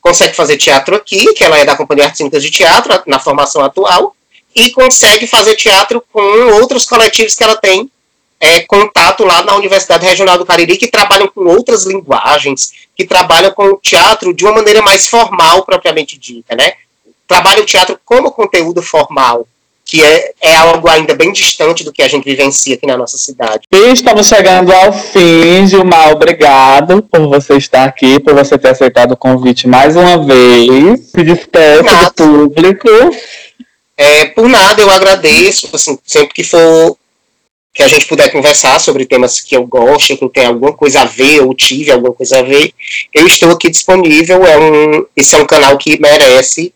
[0.00, 3.64] consegue fazer teatro aqui, que ela é da Companhia Artes Cênicas de Teatro, na formação
[3.64, 4.16] atual,
[4.52, 6.20] e consegue fazer teatro com
[6.54, 7.88] outros coletivos que ela tem
[8.40, 13.52] é, contato lá na Universidade Regional do Cariri, que trabalham com outras linguagens, que trabalham
[13.52, 16.72] com o teatro de uma maneira mais formal, propriamente dita, né?
[17.28, 19.46] Trabalha o teatro como conteúdo formal,
[19.84, 23.18] que é, é algo ainda bem distante do que a gente vivencia aqui na nossa
[23.18, 23.64] cidade.
[23.70, 26.12] E estamos chegando ao fim, Gilmar.
[26.12, 31.10] Obrigado por você estar aqui, por você ter aceitado o convite mais uma vez.
[31.10, 32.88] Se despeça do público.
[33.96, 35.68] É, por nada, eu agradeço.
[35.72, 36.96] Assim, sempre que for
[37.74, 41.04] que a gente puder conversar sobre temas que eu gosto, que tem alguma coisa a
[41.06, 42.72] ver, ou tive alguma coisa a ver,
[43.14, 44.44] eu estou aqui disponível.
[44.44, 46.72] É um, esse é um canal que merece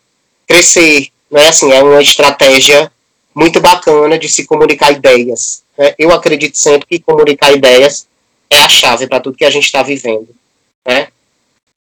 [0.47, 1.09] crescer.
[1.31, 1.49] Né?
[1.49, 2.91] Assim, é uma estratégia
[3.37, 5.63] muito bacana de se comunicar ideias.
[5.77, 5.95] Né?
[5.99, 8.07] Eu acredito sempre que comunicar ideias
[8.49, 10.29] é a chave para tudo que a gente está vivendo.
[10.87, 11.09] Né?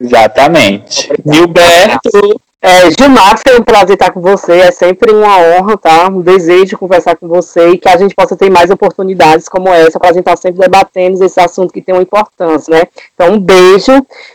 [0.01, 1.09] Exatamente.
[1.23, 2.41] Gilberto.
[2.65, 4.53] É, Gilmar, foi um prazer estar com você.
[4.53, 6.07] É sempre uma honra, tá?
[6.07, 9.99] Um desejo conversar com você e que a gente possa ter mais oportunidades como essa
[9.99, 12.83] para a gente estar sempre debatendo esse assunto que tem uma importância, né?
[13.13, 13.91] Então, um beijo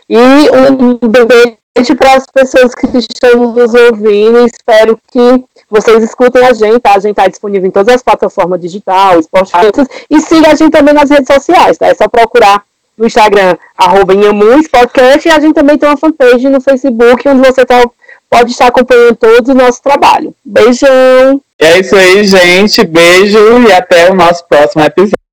[0.07, 4.45] e um beijo para as pessoas que estão nos ouvindo.
[4.45, 6.93] Espero que vocês escutem a gente, tá?
[6.93, 9.71] A gente está disponível em todas as plataformas digitais, Spotify,
[10.07, 11.87] e siga a gente também nas redes sociais, tá?
[11.87, 12.63] É só procurar
[12.95, 14.13] no Instagram, arroba
[14.69, 17.81] Podcast, e a gente também tem uma fanpage no Facebook, onde você tá,
[18.29, 20.33] pode estar acompanhando todo o nosso trabalho.
[20.45, 21.41] Beijão!
[21.57, 22.85] É isso aí, gente.
[22.85, 25.28] Beijo e até o nosso próximo episódio.